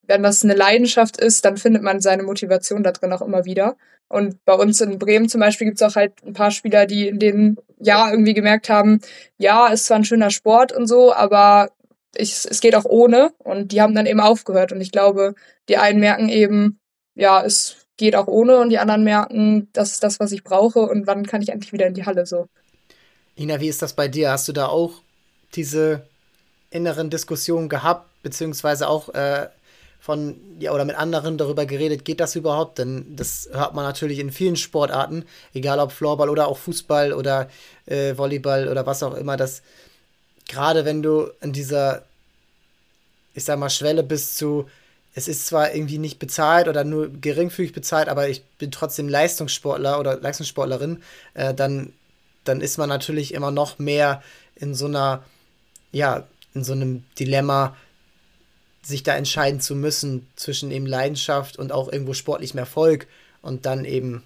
wenn 0.02 0.22
das 0.22 0.42
eine 0.42 0.54
Leidenschaft 0.54 1.18
ist, 1.18 1.44
dann 1.44 1.56
findet 1.56 1.82
man 1.82 2.00
seine 2.00 2.24
Motivation 2.24 2.82
da 2.82 2.92
drin 2.92 3.12
auch 3.12 3.22
immer 3.22 3.44
wieder. 3.44 3.76
Und 4.08 4.42
bei 4.44 4.54
uns 4.54 4.80
in 4.80 4.98
Bremen 4.98 5.28
zum 5.28 5.40
Beispiel 5.40 5.66
gibt's 5.66 5.82
auch 5.82 5.94
halt 5.94 6.14
ein 6.24 6.32
paar 6.32 6.50
Spieler, 6.50 6.86
die 6.86 7.08
in 7.08 7.18
dem 7.18 7.58
Jahr 7.78 8.10
irgendwie 8.10 8.34
gemerkt 8.34 8.70
haben, 8.70 9.00
ja, 9.36 9.68
ist 9.68 9.84
zwar 9.86 9.98
ein 9.98 10.04
schöner 10.04 10.30
Sport 10.30 10.72
und 10.72 10.86
so, 10.86 11.12
aber 11.12 11.70
ich, 12.16 12.46
es 12.50 12.60
geht 12.60 12.74
auch 12.74 12.86
ohne 12.86 13.32
und 13.38 13.70
die 13.70 13.82
haben 13.82 13.94
dann 13.94 14.06
eben 14.06 14.20
aufgehört 14.20 14.72
und 14.72 14.80
ich 14.80 14.92
glaube, 14.92 15.34
die 15.68 15.76
einen 15.76 16.00
merken 16.00 16.30
eben, 16.30 16.78
ja, 17.14 17.44
es 17.44 17.86
geht 17.98 18.16
auch 18.16 18.28
ohne 18.28 18.58
und 18.58 18.70
die 18.70 18.78
anderen 18.78 19.04
merken, 19.04 19.68
das 19.74 19.92
ist 19.92 20.02
das, 20.02 20.18
was 20.20 20.32
ich 20.32 20.42
brauche 20.42 20.80
und 20.80 21.06
wann 21.06 21.26
kann 21.26 21.42
ich 21.42 21.50
endlich 21.50 21.72
wieder 21.72 21.86
in 21.86 21.94
die 21.94 22.06
Halle 22.06 22.24
so. 22.24 22.46
Ina, 23.36 23.60
wie 23.60 23.68
ist 23.68 23.82
das 23.82 23.92
bei 23.92 24.08
dir? 24.08 24.30
Hast 24.30 24.48
du 24.48 24.52
da 24.52 24.66
auch 24.66 25.02
diese 25.54 26.06
inneren 26.70 27.10
Diskussionen 27.10 27.68
gehabt, 27.68 28.06
beziehungsweise 28.22 28.88
auch 28.88 29.08
äh, 29.10 29.48
von, 30.00 30.36
ja, 30.58 30.72
oder 30.72 30.84
mit 30.84 30.96
anderen 30.96 31.38
darüber 31.38 31.66
geredet, 31.66 32.04
geht 32.04 32.20
das 32.20 32.36
überhaupt? 32.36 32.78
Denn 32.78 33.16
das 33.16 33.48
hört 33.52 33.74
man 33.74 33.84
natürlich 33.84 34.18
in 34.18 34.30
vielen 34.30 34.56
Sportarten, 34.56 35.24
egal 35.54 35.80
ob 35.80 35.92
Floorball 35.92 36.30
oder 36.30 36.48
auch 36.48 36.58
Fußball 36.58 37.12
oder 37.12 37.48
äh, 37.86 38.16
Volleyball 38.16 38.68
oder 38.68 38.86
was 38.86 39.02
auch 39.02 39.14
immer, 39.14 39.36
dass 39.36 39.62
gerade 40.46 40.84
wenn 40.84 41.02
du 41.02 41.30
in 41.40 41.52
dieser, 41.52 42.04
ich 43.34 43.44
sag 43.44 43.58
mal, 43.58 43.70
Schwelle 43.70 44.02
bist 44.02 44.36
zu, 44.36 44.68
es 45.14 45.28
ist 45.28 45.46
zwar 45.46 45.74
irgendwie 45.74 45.98
nicht 45.98 46.18
bezahlt 46.18 46.68
oder 46.68 46.84
nur 46.84 47.08
geringfügig 47.08 47.72
bezahlt, 47.72 48.08
aber 48.08 48.28
ich 48.28 48.44
bin 48.58 48.70
trotzdem 48.70 49.08
Leistungssportler 49.08 49.98
oder 49.98 50.16
Leistungssportlerin, 50.16 51.02
äh, 51.34 51.54
dann, 51.54 51.92
dann 52.44 52.60
ist 52.60 52.78
man 52.78 52.88
natürlich 52.88 53.34
immer 53.34 53.50
noch 53.50 53.78
mehr 53.78 54.22
in 54.54 54.74
so 54.74 54.86
einer, 54.86 55.24
ja, 55.92 56.26
in 56.58 56.64
so 56.64 56.72
einem 56.72 57.04
Dilemma, 57.18 57.76
sich 58.82 59.02
da 59.02 59.16
entscheiden 59.16 59.60
zu 59.60 59.74
müssen 59.74 60.26
zwischen 60.36 60.70
eben 60.70 60.86
Leidenschaft 60.86 61.58
und 61.58 61.72
auch 61.72 61.92
irgendwo 61.92 62.14
sportlichem 62.14 62.58
Erfolg 62.58 63.06
und 63.42 63.66
dann 63.66 63.84
eben 63.84 64.22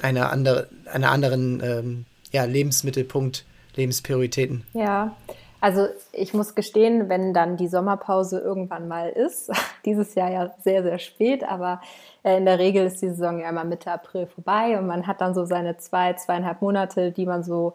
einer 0.00 0.30
andere, 0.32 0.68
einer 0.92 1.10
anderen 1.10 1.62
ähm, 1.62 2.04
ja, 2.32 2.44
Lebensmittelpunkt 2.44 3.44
Lebensprioritäten. 3.76 4.64
Ja, 4.72 5.16
Also 5.64 5.86
ich 6.12 6.34
muss 6.34 6.54
gestehen, 6.54 7.08
wenn 7.08 7.32
dann 7.32 7.56
die 7.56 7.68
Sommerpause 7.68 8.38
irgendwann 8.38 8.86
mal 8.86 9.08
ist, 9.08 9.50
dieses 9.86 10.14
Jahr 10.14 10.30
ja 10.30 10.54
sehr, 10.62 10.82
sehr 10.82 10.98
spät, 10.98 11.42
aber 11.42 11.80
äh, 12.22 12.36
in 12.36 12.44
der 12.44 12.58
Regel 12.58 12.84
ist 12.84 13.00
die 13.00 13.08
Saison 13.08 13.40
ja 13.40 13.48
immer 13.48 13.64
Mitte 13.64 13.90
April 13.90 14.26
vorbei 14.26 14.78
und 14.78 14.86
man 14.86 15.06
hat 15.06 15.22
dann 15.22 15.32
so 15.32 15.46
seine 15.46 15.78
zwei, 15.78 16.12
zweieinhalb 16.12 16.60
Monate, 16.60 17.12
die 17.12 17.24
man 17.24 17.42
so 17.42 17.72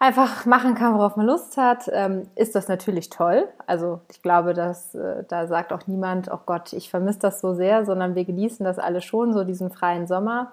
einfach 0.00 0.46
machen 0.46 0.74
kann, 0.74 0.94
worauf 0.94 1.16
man 1.16 1.26
Lust 1.26 1.56
hat, 1.56 1.88
ähm, 1.92 2.26
ist 2.34 2.56
das 2.56 2.66
natürlich 2.66 3.10
toll. 3.10 3.46
Also 3.66 4.00
ich 4.10 4.22
glaube, 4.22 4.54
dass 4.54 4.94
äh, 4.94 5.24
da 5.28 5.46
sagt 5.46 5.72
auch 5.72 5.86
niemand, 5.86 6.30
oh 6.32 6.40
Gott, 6.44 6.72
ich 6.72 6.90
vermisse 6.90 7.20
das 7.20 7.40
so 7.40 7.54
sehr, 7.54 7.84
sondern 7.84 8.14
wir 8.14 8.24
genießen 8.24 8.64
das 8.64 8.78
alle 8.78 9.02
schon, 9.02 9.32
so 9.32 9.44
diesen 9.44 9.70
freien 9.70 10.06
Sommer. 10.06 10.52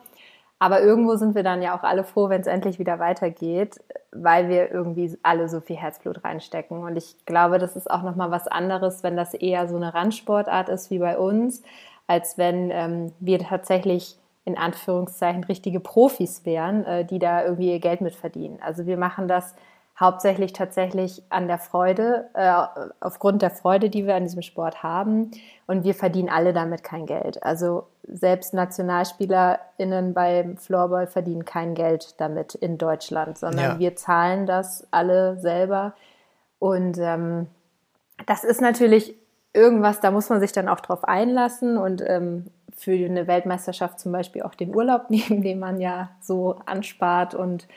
Aber 0.60 0.82
irgendwo 0.82 1.16
sind 1.16 1.34
wir 1.34 1.44
dann 1.44 1.62
ja 1.62 1.78
auch 1.78 1.84
alle 1.84 2.04
froh, 2.04 2.30
wenn 2.30 2.42
es 2.42 2.48
endlich 2.48 2.78
wieder 2.78 3.00
weitergeht, 3.00 3.80
weil 4.12 4.50
wir 4.50 4.72
irgendwie 4.72 5.18
alle 5.24 5.48
so 5.48 5.62
viel 5.62 5.78
Herzblut 5.78 6.24
reinstecken. 6.24 6.80
Und 6.84 6.98
ich 6.98 7.16
glaube, 7.26 7.58
das 7.58 7.76
ist 7.76 7.90
auch 7.90 8.02
nochmal 8.02 8.32
was 8.32 8.48
anderes, 8.48 9.02
wenn 9.04 9.16
das 9.16 9.34
eher 9.34 9.70
so 9.70 9.78
eine 9.78 9.94
Randsportart 9.94 10.68
ist 10.70 10.90
wie 10.90 11.00
bei 11.00 11.18
uns, 11.18 11.64
als 12.08 12.38
wenn 12.38 12.70
ähm, 12.72 13.14
wir 13.20 13.40
tatsächlich 13.40 14.18
in 14.48 14.58
Anführungszeichen 14.58 15.44
richtige 15.44 15.82
Profis 15.82 16.46
wären, 16.46 16.86
äh, 16.86 17.04
die 17.04 17.20
da 17.20 17.44
irgendwie 17.44 17.70
ihr 17.70 17.82
Geld 17.82 18.00
mit 18.00 18.16
verdienen. 18.16 18.60
Also 18.62 18.86
wir 18.86 18.96
machen 18.96 19.28
das 19.28 19.56
hauptsächlich 20.00 20.54
tatsächlich 20.54 21.22
an 21.28 21.50
der 21.50 21.58
Freude, 21.58 22.30
äh, 22.34 22.54
aufgrund 23.02 23.42
der 23.42 23.50
Freude, 23.50 23.90
die 23.90 24.08
wir 24.08 24.16
an 24.16 24.24
diesem 24.24 24.44
Sport 24.44 24.84
haben. 24.84 25.32
Und 25.66 25.84
wir 25.84 25.94
verdienen 25.94 26.30
alle 26.30 26.54
damit 26.54 26.82
kein 26.82 27.06
Geld. 27.06 27.44
Also 27.44 27.88
selbst 28.04 28.54
NationalspielerInnen 28.54 30.14
beim 30.14 30.56
Floorball 30.56 31.08
verdienen 31.08 31.44
kein 31.44 31.74
Geld 31.76 32.16
damit 32.22 32.56
in 32.56 32.78
Deutschland, 32.78 33.38
sondern 33.38 33.72
ja. 33.74 33.80
wir 33.80 33.98
zahlen 33.98 34.46
das 34.46 34.88
alle 34.92 35.38
selber. 35.40 35.94
Und 36.58 37.00
ähm, 37.00 37.48
das 38.26 38.46
ist 38.46 38.62
natürlich 38.62 39.14
irgendwas, 39.52 40.00
da 40.00 40.12
muss 40.12 40.30
man 40.30 40.40
sich 40.40 40.54
dann 40.54 40.70
auch 40.70 40.80
drauf 40.80 41.04
einlassen 41.04 41.78
und 41.78 42.02
ähm, 42.08 42.46
für 42.78 42.94
eine 42.94 43.28
Weltmeisterschaft 43.28 44.00
zum 44.00 44.12
Beispiel 44.12 44.44
auch 44.44 44.56
den 44.56 44.74
Urlaub 44.74 45.10
nehmen, 45.10 45.42
den 45.42 45.60
man 45.60 45.82
ja 45.82 46.12
so 46.22 46.56
anspart 46.66 47.36
und 47.36 47.68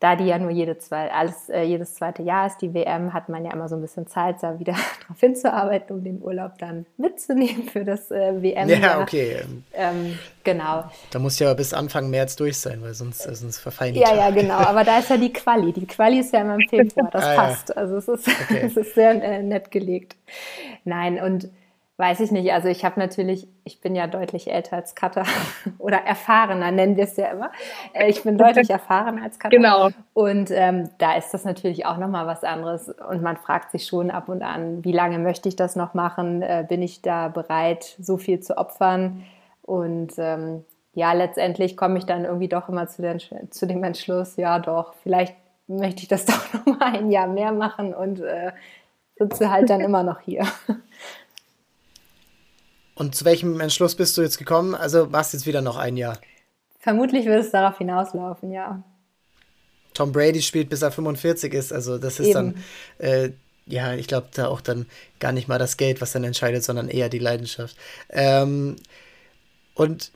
da 0.00 0.14
die 0.14 0.26
ja 0.26 0.38
nur 0.38 0.50
jede 0.50 0.78
zwei, 0.78 1.10
alles, 1.10 1.48
äh, 1.48 1.62
jedes 1.62 1.96
zweite 1.96 2.22
Jahr 2.22 2.46
ist, 2.46 2.58
die 2.58 2.72
WM, 2.72 3.12
hat 3.12 3.28
man 3.28 3.44
ja 3.44 3.52
immer 3.52 3.68
so 3.68 3.74
ein 3.74 3.80
bisschen 3.80 4.06
Zeit, 4.06 4.36
da 4.42 4.60
wieder 4.60 4.74
darauf 5.02 5.18
hinzuarbeiten, 5.18 5.96
um 5.96 6.04
den 6.04 6.22
Urlaub 6.22 6.52
dann 6.58 6.86
mitzunehmen 6.98 7.64
für 7.64 7.84
das 7.84 8.10
äh, 8.12 8.40
WM. 8.40 8.68
-Jahr. 8.68 8.80
Ja, 8.80 9.00
okay. 9.00 9.38
Ähm, 9.72 10.16
genau. 10.44 10.84
Da 11.10 11.18
muss 11.18 11.40
ja 11.40 11.52
bis 11.54 11.74
Anfang 11.74 12.10
März 12.10 12.36
durch 12.36 12.58
sein, 12.58 12.80
weil 12.80 12.94
sonst, 12.94 13.26
äh, 13.26 13.34
sonst 13.34 13.58
verfallen 13.58 13.94
die 13.94 14.00
Ja, 14.00 14.10
Tage. 14.10 14.18
ja, 14.20 14.30
genau. 14.30 14.58
Aber 14.58 14.84
da 14.84 15.00
ist 15.00 15.10
ja 15.10 15.16
die 15.16 15.32
Quali. 15.32 15.72
Die 15.72 15.86
Quali 15.86 16.20
ist 16.20 16.32
ja 16.32 16.42
immer 16.42 16.54
im 16.54 16.68
Februar. 16.68 17.10
Das 17.10 17.24
ah, 17.24 17.34
passt. 17.34 17.70
Ja. 17.70 17.76
Also 17.76 17.96
es 17.96 18.06
ist, 18.06 18.28
okay. 18.42 18.62
es 18.66 18.76
ist 18.76 18.94
sehr 18.94 19.20
äh, 19.20 19.42
nett 19.42 19.72
gelegt. 19.72 20.14
Nein, 20.84 21.20
und 21.20 21.50
Weiß 22.00 22.20
ich 22.20 22.30
nicht. 22.30 22.52
Also 22.52 22.68
ich 22.68 22.84
habe 22.84 23.00
natürlich, 23.00 23.48
ich 23.64 23.80
bin 23.80 23.96
ja 23.96 24.06
deutlich 24.06 24.52
älter 24.52 24.76
als 24.76 24.94
Cutter 24.94 25.24
oder 25.78 25.96
erfahrener, 25.96 26.70
nennen 26.70 26.96
wir 26.96 27.02
es 27.02 27.16
ja 27.16 27.26
immer. 27.26 27.50
Äh, 27.92 28.08
ich 28.08 28.22
bin 28.22 28.38
deutlich 28.38 28.70
erfahrener 28.70 29.24
als 29.24 29.40
Cutter. 29.40 29.56
Genau. 29.56 29.88
Und 30.14 30.52
ähm, 30.52 30.90
da 30.98 31.16
ist 31.16 31.34
das 31.34 31.44
natürlich 31.44 31.86
auch 31.86 31.96
nochmal 31.96 32.28
was 32.28 32.44
anderes. 32.44 32.88
Und 32.88 33.20
man 33.20 33.36
fragt 33.36 33.72
sich 33.72 33.84
schon 33.84 34.12
ab 34.12 34.28
und 34.28 34.42
an, 34.42 34.84
wie 34.84 34.92
lange 34.92 35.18
möchte 35.18 35.48
ich 35.48 35.56
das 35.56 35.74
noch 35.74 35.92
machen? 35.92 36.40
Äh, 36.42 36.64
bin 36.68 36.82
ich 36.82 37.02
da 37.02 37.26
bereit, 37.26 37.96
so 37.98 38.16
viel 38.16 38.38
zu 38.38 38.58
opfern? 38.58 39.24
Und 39.62 40.12
ähm, 40.18 40.64
ja, 40.94 41.12
letztendlich 41.12 41.76
komme 41.76 41.98
ich 41.98 42.06
dann 42.06 42.24
irgendwie 42.24 42.48
doch 42.48 42.68
immer 42.68 42.86
zu, 42.86 43.02
den, 43.02 43.18
zu 43.50 43.66
dem 43.66 43.82
Entschluss, 43.82 44.36
ja 44.36 44.60
doch, 44.60 44.94
vielleicht 45.02 45.34
möchte 45.66 46.02
ich 46.02 46.08
das 46.08 46.24
doch 46.26 46.54
noch 46.54 46.78
mal 46.78 46.94
ein 46.94 47.10
Jahr 47.10 47.26
mehr 47.26 47.50
machen 47.50 47.92
und 47.92 48.20
äh, 48.20 48.52
sitze 49.18 49.50
halt 49.50 49.68
dann 49.68 49.80
immer 49.80 50.04
noch 50.04 50.20
hier. 50.20 50.46
Und 52.98 53.14
zu 53.14 53.24
welchem 53.24 53.60
Entschluss 53.60 53.94
bist 53.94 54.16
du 54.16 54.22
jetzt 54.22 54.38
gekommen? 54.38 54.74
Also 54.74 55.06
machst 55.06 55.32
jetzt 55.32 55.46
wieder 55.46 55.60
noch 55.60 55.76
ein 55.76 55.96
Jahr. 55.96 56.18
Vermutlich 56.80 57.26
wird 57.26 57.44
es 57.44 57.52
darauf 57.52 57.78
hinauslaufen, 57.78 58.50
ja. 58.50 58.82
Tom 59.94 60.10
Brady 60.10 60.42
spielt 60.42 60.68
bis 60.68 60.82
er 60.82 60.90
45 60.90 61.54
ist, 61.54 61.72
also 61.72 61.98
das 61.98 62.18
ist 62.18 62.28
Eben. 62.28 62.34
dann, 62.34 62.64
äh, 62.98 63.30
ja, 63.66 63.94
ich 63.94 64.08
glaube 64.08 64.26
da 64.34 64.48
auch 64.48 64.60
dann 64.60 64.86
gar 65.20 65.30
nicht 65.30 65.46
mal 65.46 65.60
das 65.60 65.76
Geld, 65.76 66.00
was 66.00 66.10
dann 66.10 66.24
entscheidet, 66.24 66.64
sondern 66.64 66.88
eher 66.88 67.08
die 67.08 67.20
Leidenschaft. 67.20 67.76
Ähm, 68.10 68.74
und 69.74 70.10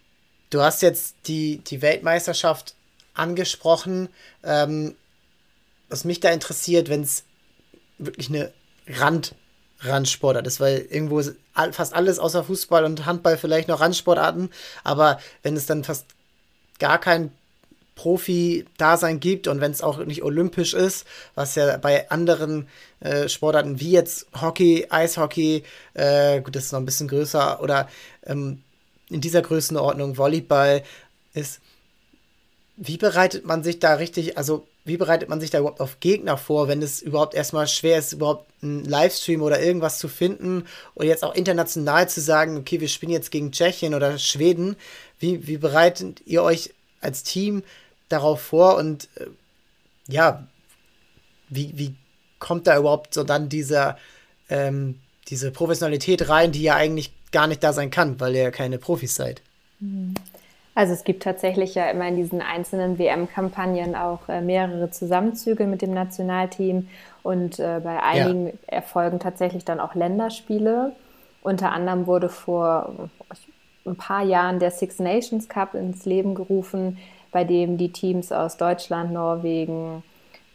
du 0.51 0.61
hast 0.61 0.83
jetzt 0.83 1.15
die, 1.29 1.59
die 1.59 1.83
Weltmeisterschaft 1.83 2.75
angesprochen. 3.15 4.09
Ähm, 4.43 4.97
was 5.89 6.05
mich 6.05 6.19
da 6.19 6.31
interessiert, 6.31 6.89
wenn 6.89 7.03
es 7.03 7.23
wirklich 7.99 8.29
eine 8.29 8.53
Rand 8.89 9.37
Randsportart 9.83 10.47
ist, 10.47 10.61
weil 10.61 10.87
irgendwo 10.91 11.19
ist 11.19 11.35
fast 11.73 11.95
alles 11.95 12.19
außer 12.19 12.45
Fußball 12.45 12.85
und 12.85 13.07
Handball 13.07 13.37
vielleicht 13.37 13.69
noch 13.69 13.81
Randsportarten, 13.81 14.51
aber 14.85 15.19
wenn 15.43 15.57
es 15.57 15.67
dann 15.67 15.85
fast 15.85 16.07
gar 16.79 16.99
kein 16.99 17.31
Profi-Dasein 17.95 19.21
gibt 19.21 19.49
und 19.49 19.61
wenn 19.61 19.71
es 19.71 19.83
auch 19.83 19.99
nicht 19.99 20.23
olympisch 20.23 20.75
ist, 20.75 21.07
was 21.35 21.55
ja 21.55 21.77
bei 21.77 22.11
anderen 22.11 22.67
äh, 23.01 23.29
Sportarten 23.29 23.81
wie 23.81 23.93
jetzt 23.93 24.27
Hockey, 24.41 24.87
Eishockey, 24.89 25.63
äh, 25.95 26.41
gut, 26.41 26.57
das 26.57 26.65
ist 26.65 26.73
noch 26.73 26.81
ein 26.81 26.87
bisschen 26.87 27.09
größer, 27.09 27.63
oder 27.63 27.89
ähm, 28.27 28.63
in 29.11 29.21
dieser 29.21 29.43
Größenordnung 29.43 30.17
Volleyball 30.17 30.83
ist, 31.35 31.61
wie 32.77 32.97
bereitet 32.97 33.45
man 33.45 33.63
sich 33.63 33.79
da 33.79 33.95
richtig, 33.95 34.39
also 34.39 34.67
wie 34.85 34.97
bereitet 34.97 35.29
man 35.29 35.41
sich 35.41 35.51
da 35.51 35.59
überhaupt 35.59 35.81
auf 35.81 36.01
Gegner 36.01 36.37
vor, 36.37 36.67
wenn 36.67 36.83
es 36.83 37.01
überhaupt 37.01 37.35
erstmal 37.35 37.69
schwer 37.69 37.99
ist, 37.99 38.13
überhaupt 38.13 38.51
einen 38.63 38.85
Livestream 38.85 39.41
oder 39.41 39.63
irgendwas 39.63 39.99
zu 39.99 40.09
finden 40.09 40.65
und 40.95 41.07
jetzt 41.07 41.23
auch 41.23 41.35
international 41.35 42.09
zu 42.09 42.21
sagen, 42.21 42.57
okay, 42.57 42.81
wir 42.81 42.89
spielen 42.89 43.13
jetzt 43.13 43.31
gegen 43.31 43.53
Tschechien 43.53 43.95
oder 43.95 44.19
Schweden. 44.19 44.77
Wie, 45.21 45.47
wie 45.47 45.57
bereitet 45.57 46.23
ihr 46.27 46.43
euch 46.43 46.75
als 47.01 47.23
Team 47.23 47.63
darauf 48.09 48.41
vor 48.41 48.77
und 48.77 49.09
äh, 49.17 49.27
ja, 50.09 50.47
wie, 51.49 51.73
wie 51.77 51.95
kommt 52.41 52.67
da 52.67 52.77
überhaupt 52.77 53.15
so 53.15 53.23
dann 53.23 53.49
dieser, 53.49 53.99
ähm, 54.49 54.99
diese 55.29 55.53
Professionalität 55.53 56.29
rein, 56.29 56.51
die 56.51 56.63
ja 56.63 56.75
eigentlich 56.75 57.13
gar 57.31 57.47
nicht 57.47 57.63
da 57.63 57.73
sein 57.73 57.91
kann, 57.91 58.19
weil 58.19 58.35
ihr 58.35 58.43
ja 58.43 58.51
keine 58.51 58.79
Profis 58.79 59.15
seid? 59.15 59.43
Mhm. 59.79 60.15
Also 60.75 60.95
es 60.95 61.05
gibt 61.05 61.23
tatsächlich 61.23 61.75
ja 61.75 61.91
immer 61.91 62.09
in 62.09 62.17
diesen 62.17 62.41
einzelnen 62.41 62.99
WM-Kampagnen 62.99 63.95
auch 63.95 64.29
äh, 64.29 64.41
mehrere 64.41 64.91
Zusammenzüge 64.91 65.67
mit 65.67 65.83
dem 65.83 65.93
Nationalteam 65.93 66.89
und 67.23 67.59
äh, 67.59 67.81
bei 67.85 68.03
einigen 68.03 68.47
ja. 68.47 68.53
erfolgen 68.69 69.19
tatsächlich 69.21 69.65
dann 69.65 69.81
auch 69.81 69.95
Länderspiele. 69.95 70.93
Unter 71.43 71.73
anderem 71.73 72.07
wurde 72.07 72.31
vor 72.31 73.11
ein 73.85 73.97
paar 73.97 74.23
Jahren 74.23 74.61
der 74.61 74.71
Six 74.71 74.99
Nations 74.99 75.49
Cup 75.49 75.75
ins 75.75 76.07
Leben 76.07 76.35
gerufen, 76.35 76.99
bei 77.33 77.45
dem 77.45 77.77
die 77.77 77.93
Teams 77.93 78.33
aus 78.33 78.57
Deutschland, 78.57 79.13
Norwegen, 79.13 80.03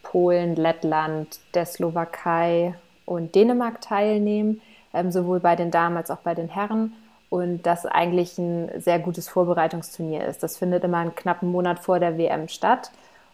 Polen, 0.01 0.55
Lettland, 0.55 1.39
der 1.53 1.65
Slowakei 1.65 2.73
und 3.05 3.35
Dänemark 3.35 3.81
teilnehmen, 3.81 4.61
ähm, 4.93 5.11
sowohl 5.11 5.39
bei 5.39 5.55
den 5.55 5.69
Damen 5.69 5.97
als 5.97 6.09
auch 6.09 6.19
bei 6.19 6.33
den 6.33 6.49
Herren 6.49 6.93
und 7.29 7.63
das 7.63 7.85
eigentlich 7.85 8.37
ein 8.37 8.69
sehr 8.79 8.99
gutes 8.99 9.27
Vorbereitungsturnier 9.27 10.25
ist. 10.25 10.43
Das 10.43 10.57
findet 10.57 10.83
immer 10.83 10.97
einen 10.97 11.15
knappen 11.15 11.51
Monat 11.51 11.79
vor 11.79 11.99
der 11.99 12.17
WM 12.17 12.47
statt. 12.47 12.91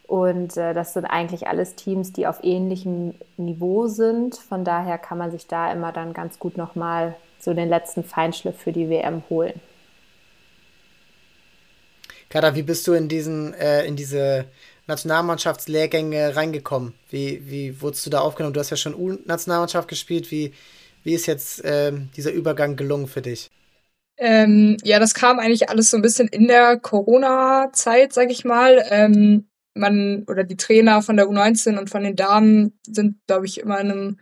Und 0.07 0.57
äh, 0.57 0.73
das 0.73 0.93
sind 0.93 1.05
eigentlich 1.05 1.47
alles 1.47 1.75
Teams, 1.75 2.11
die 2.11 2.27
auf 2.27 2.43
ähnlichem 2.43 3.15
Niveau 3.37 3.87
sind. 3.87 4.35
Von 4.35 4.65
daher 4.65 4.97
kann 4.97 5.17
man 5.17 5.31
sich 5.31 5.47
da 5.47 5.71
immer 5.71 5.91
dann 5.91 6.13
ganz 6.13 6.39
gut 6.39 6.57
nochmal 6.57 7.15
so 7.39 7.53
den 7.53 7.69
letzten 7.69 8.03
Feinschliff 8.03 8.57
für 8.57 8.71
die 8.71 8.89
WM 8.89 9.23
holen. 9.29 9.59
Kada, 12.29 12.55
wie 12.55 12.63
bist 12.63 12.87
du 12.87 12.93
in 12.93 13.07
diesen, 13.07 13.53
äh, 13.53 13.85
in 13.85 13.95
diese 13.95 14.45
Nationalmannschaftslehrgänge 14.87 16.35
reingekommen? 16.35 16.93
Wie, 17.09 17.43
wie 17.49 17.79
wurdest 17.81 18.05
du 18.05 18.09
da 18.09 18.21
aufgenommen? 18.21 18.53
Du 18.53 18.59
hast 18.59 18.71
ja 18.71 18.77
schon 18.77 18.95
U-Nationalmannschaft 18.95 19.87
gespielt. 19.87 20.31
Wie, 20.31 20.51
wie 21.03 21.13
ist 21.13 21.27
jetzt 21.27 21.63
äh, 21.63 21.91
dieser 22.15 22.31
Übergang 22.31 22.75
gelungen 22.75 23.07
für 23.07 23.21
dich? 23.21 23.51
Ähm, 24.17 24.77
ja, 24.83 24.99
das 24.99 25.13
kam 25.13 25.39
eigentlich 25.39 25.69
alles 25.69 25.89
so 25.89 25.97
ein 25.97 26.03
bisschen 26.03 26.27
in 26.27 26.47
der 26.47 26.77
Corona-Zeit, 26.77 28.13
sag 28.13 28.31
ich 28.31 28.45
mal. 28.45 28.83
Ähm, 28.89 29.47
man 29.75 30.23
oder 30.27 30.43
die 30.43 30.57
Trainer 30.57 31.01
von 31.01 31.17
der 31.17 31.27
U19 31.27 31.77
und 31.79 31.89
von 31.89 32.03
den 32.03 32.15
Damen 32.15 32.79
sind, 32.85 33.17
glaube 33.27 33.45
ich, 33.47 33.59
immer 33.59 33.79
in 33.79 33.91
einem 33.91 34.17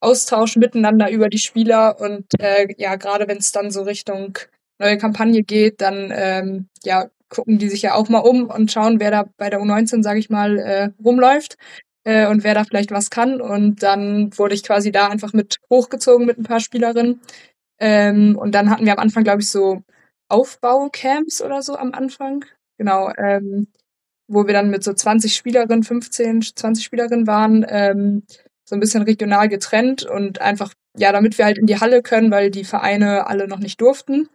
Austausch 0.00 0.56
miteinander 0.56 1.10
über 1.10 1.30
die 1.30 1.38
Spieler 1.38 1.98
und 2.00 2.26
äh, 2.38 2.68
ja, 2.76 2.96
gerade 2.96 3.26
wenn 3.26 3.38
es 3.38 3.52
dann 3.52 3.70
so 3.70 3.82
Richtung 3.82 4.38
neue 4.78 4.98
Kampagne 4.98 5.42
geht, 5.42 5.80
dann 5.80 6.12
ähm, 6.14 6.68
ja 6.84 7.08
gucken 7.34 7.58
die 7.58 7.68
sich 7.68 7.82
ja 7.82 7.94
auch 7.94 8.08
mal 8.08 8.18
um 8.18 8.46
und 8.46 8.70
schauen, 8.70 9.00
wer 9.00 9.10
da 9.10 9.24
bei 9.36 9.50
der 9.50 9.60
U19, 9.60 10.02
sage 10.02 10.18
ich 10.18 10.30
mal, 10.30 10.58
äh, 10.58 10.90
rumläuft 11.02 11.56
äh, 12.04 12.26
und 12.28 12.44
wer 12.44 12.54
da 12.54 12.64
vielleicht 12.64 12.90
was 12.90 13.10
kann. 13.10 13.40
Und 13.40 13.82
dann 13.82 14.36
wurde 14.38 14.54
ich 14.54 14.62
quasi 14.62 14.92
da 14.92 15.08
einfach 15.08 15.32
mit 15.32 15.58
hochgezogen 15.70 16.26
mit 16.26 16.38
ein 16.38 16.44
paar 16.44 16.60
Spielerinnen. 16.60 17.20
Ähm, 17.78 18.36
und 18.38 18.54
dann 18.54 18.70
hatten 18.70 18.86
wir 18.86 18.92
am 18.92 18.98
Anfang, 18.98 19.24
glaube 19.24 19.42
ich, 19.42 19.50
so 19.50 19.82
Aufbaucamps 20.28 21.42
oder 21.42 21.62
so 21.62 21.76
am 21.76 21.92
Anfang. 21.92 22.44
Genau, 22.78 23.10
ähm, 23.16 23.68
wo 24.28 24.46
wir 24.46 24.54
dann 24.54 24.70
mit 24.70 24.84
so 24.84 24.92
20 24.92 25.34
Spielerinnen, 25.34 25.84
15, 25.84 26.42
20 26.42 26.84
Spielerinnen 26.84 27.26
waren. 27.26 27.64
Ähm, 27.68 28.24
so 28.64 28.74
ein 28.76 28.80
bisschen 28.80 29.02
regional 29.02 29.48
getrennt 29.48 30.04
und 30.04 30.40
einfach, 30.40 30.72
ja, 30.96 31.12
damit 31.12 31.38
wir 31.38 31.44
halt 31.44 31.58
in 31.58 31.66
die 31.66 31.80
Halle 31.80 32.02
können, 32.02 32.30
weil 32.30 32.50
die 32.50 32.64
Vereine 32.64 33.26
alle 33.26 33.46
noch 33.48 33.58
nicht 33.58 33.80
durften. 33.80 34.28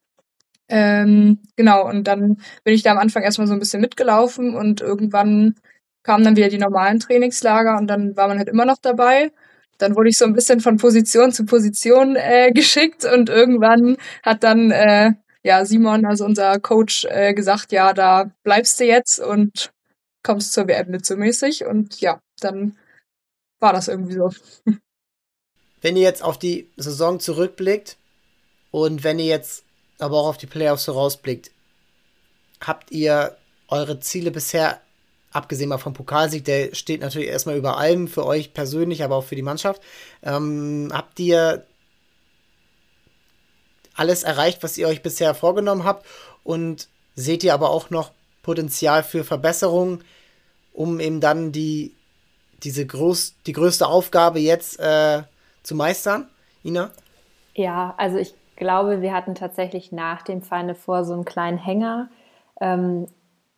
Ähm, 0.70 1.40
genau, 1.56 1.88
und 1.90 2.04
dann 2.06 2.38
bin 2.64 2.74
ich 2.76 2.84
da 2.84 2.92
am 2.92 3.00
Anfang 3.00 3.24
erstmal 3.24 3.48
so 3.48 3.54
ein 3.54 3.60
bisschen 3.60 3.82
mitgelaufen 3.82 4.56
und 4.56 4.82
irgendwann 4.82 5.56
kamen 6.04 6.24
dann 6.24 6.36
wieder 6.38 6.50
die 6.50 6.60
normalen 6.60 7.00
Trainingslager 7.00 7.78
und 7.78 7.88
dann 7.88 8.16
war 8.16 8.28
man 8.28 8.38
halt 8.38 8.50
immer 8.50 8.66
noch 8.66 8.78
dabei. 8.78 9.32
Dann 9.80 9.96
wurde 9.96 10.10
ich 10.10 10.18
so 10.18 10.26
ein 10.26 10.34
bisschen 10.34 10.60
von 10.60 10.78
Position 10.78 11.32
zu 11.32 11.46
Position 11.46 12.16
äh, 12.16 12.52
geschickt 12.54 13.06
und 13.06 13.30
irgendwann 13.30 13.98
hat 14.24 14.44
dann 14.44 14.72
äh, 14.72 15.14
ja 15.44 15.66
Simon, 15.66 16.06
also 16.06 16.26
unser 16.26 16.60
Coach, 16.60 17.06
äh, 17.06 17.34
gesagt, 17.34 17.72
ja, 17.72 17.94
da 17.94 18.32
bleibst 18.44 18.80
du 18.80 18.86
jetzt 18.86 19.20
und 19.20 19.72
kommst 20.24 20.54
zur 20.54 20.68
WM 20.68 20.90
mit 20.90 21.06
so 21.06 21.16
mäßig. 21.16 21.66
Und 21.66 22.02
ja, 22.02 22.22
dann 22.40 22.78
war 23.60 23.74
das 23.74 23.88
irgendwie 23.88 24.14
so. 24.14 24.32
Wenn 25.82 25.96
ihr 25.96 26.04
jetzt 26.04 26.24
auf 26.24 26.38
die 26.38 26.70
Saison 26.76 27.20
zurückblickt 27.20 27.98
und 28.72 29.04
wenn 29.04 29.18
ihr 29.18 29.28
jetzt 29.28 29.64
aber 29.98 30.18
auch 30.18 30.28
auf 30.28 30.38
die 30.38 30.48
Playoffs 30.48 30.84
so 30.84 30.92
rausblickt, 30.92 31.52
habt 32.62 32.92
ihr 32.92 33.38
eure 33.70 34.00
Ziele 34.00 34.32
bisher, 34.32 34.82
abgesehen 35.32 35.70
mal 35.70 35.78
vom 35.78 35.94
Pokalsieg, 35.94 36.46
der 36.46 36.74
steht 36.74 37.02
natürlich 37.02 37.30
erstmal 37.30 37.58
über 37.58 37.78
allem 37.78 38.08
für 38.08 38.26
euch 38.26 38.54
persönlich, 38.54 39.04
aber 39.04 39.16
auch 39.16 39.24
für 39.24 39.36
die 39.36 39.42
Mannschaft, 39.42 39.82
ähm, 40.24 40.90
habt 40.92 41.20
ihr 41.20 41.66
alles 43.96 44.24
erreicht, 44.24 44.64
was 44.64 44.78
ihr 44.78 44.88
euch 44.88 45.02
bisher 45.02 45.34
vorgenommen 45.36 45.84
habt 45.84 46.06
und 46.44 46.88
seht 47.16 47.44
ihr 47.44 47.54
aber 47.54 47.70
auch 47.70 47.90
noch 47.90 48.12
Potenzial 48.44 49.04
für 49.04 49.24
Verbesserungen, 49.24 50.04
um 50.74 51.00
eben 51.00 51.20
dann 51.20 51.52
die 51.52 51.94
diese 52.64 52.86
groß, 52.86 53.36
die 53.46 53.54
größte 53.54 53.88
Aufgabe 53.88 54.40
jetzt 54.40 54.80
äh, 54.80 55.24
zu 55.64 55.76
meistern, 55.76 56.28
Ina? 56.64 56.92
Ja, 57.56 57.94
also 57.98 58.18
ich 58.18 58.34
glaube, 58.56 59.02
wir 59.02 59.14
hatten 59.14 59.36
tatsächlich 59.36 59.92
nach 59.92 60.22
dem 60.24 60.42
Final 60.42 60.76
vor 60.76 61.06
so 61.06 61.14
einen 61.14 61.26
kleinen 61.26 61.58
Hänger. 61.58 62.10
Ähm, 62.60 63.08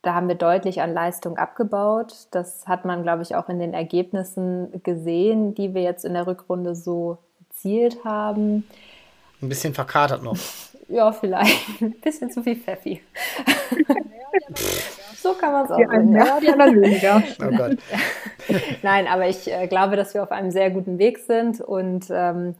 da 0.02 0.14
haben 0.14 0.28
wir 0.28 0.34
deutlich 0.34 0.82
an 0.82 0.92
Leistung 0.92 1.38
abgebaut. 1.38 2.26
Das 2.32 2.66
hat 2.66 2.84
man, 2.84 3.04
glaube 3.04 3.22
ich, 3.22 3.36
auch 3.36 3.48
in 3.48 3.60
den 3.60 3.72
Ergebnissen 3.72 4.82
gesehen, 4.82 5.54
die 5.54 5.74
wir 5.74 5.82
jetzt 5.82 6.04
in 6.04 6.14
der 6.14 6.26
Rückrunde 6.26 6.74
so 6.74 7.18
erzielt 7.48 8.04
haben. 8.04 8.66
Ein 9.40 9.48
bisschen 9.48 9.74
verkatert 9.74 10.22
noch. 10.22 10.36
ja, 10.88 11.12
vielleicht. 11.12 11.80
Ein 11.80 11.92
bisschen 12.00 12.30
zu 12.30 12.42
viel 12.42 12.56
Pfeffi. 12.56 13.00
so 15.16 15.34
kann 15.34 15.52
man 15.52 15.64
es 15.64 15.70
auch 15.70 15.76
die 15.76 15.86
sehen. 15.86 16.14
Ja, 16.14 16.40
die 16.40 16.48
anderen 16.48 16.82
weniger. 16.82 17.22
Oh 17.40 17.56
Gott. 17.56 17.78
Nein, 18.82 19.06
aber 19.06 19.28
ich 19.28 19.50
äh, 19.50 19.68
glaube, 19.68 19.94
dass 19.96 20.14
wir 20.14 20.22
auf 20.24 20.32
einem 20.32 20.50
sehr 20.50 20.70
guten 20.70 20.98
Weg 20.98 21.18
sind 21.18 21.60
und 21.60 22.06
ähm, 22.10 22.56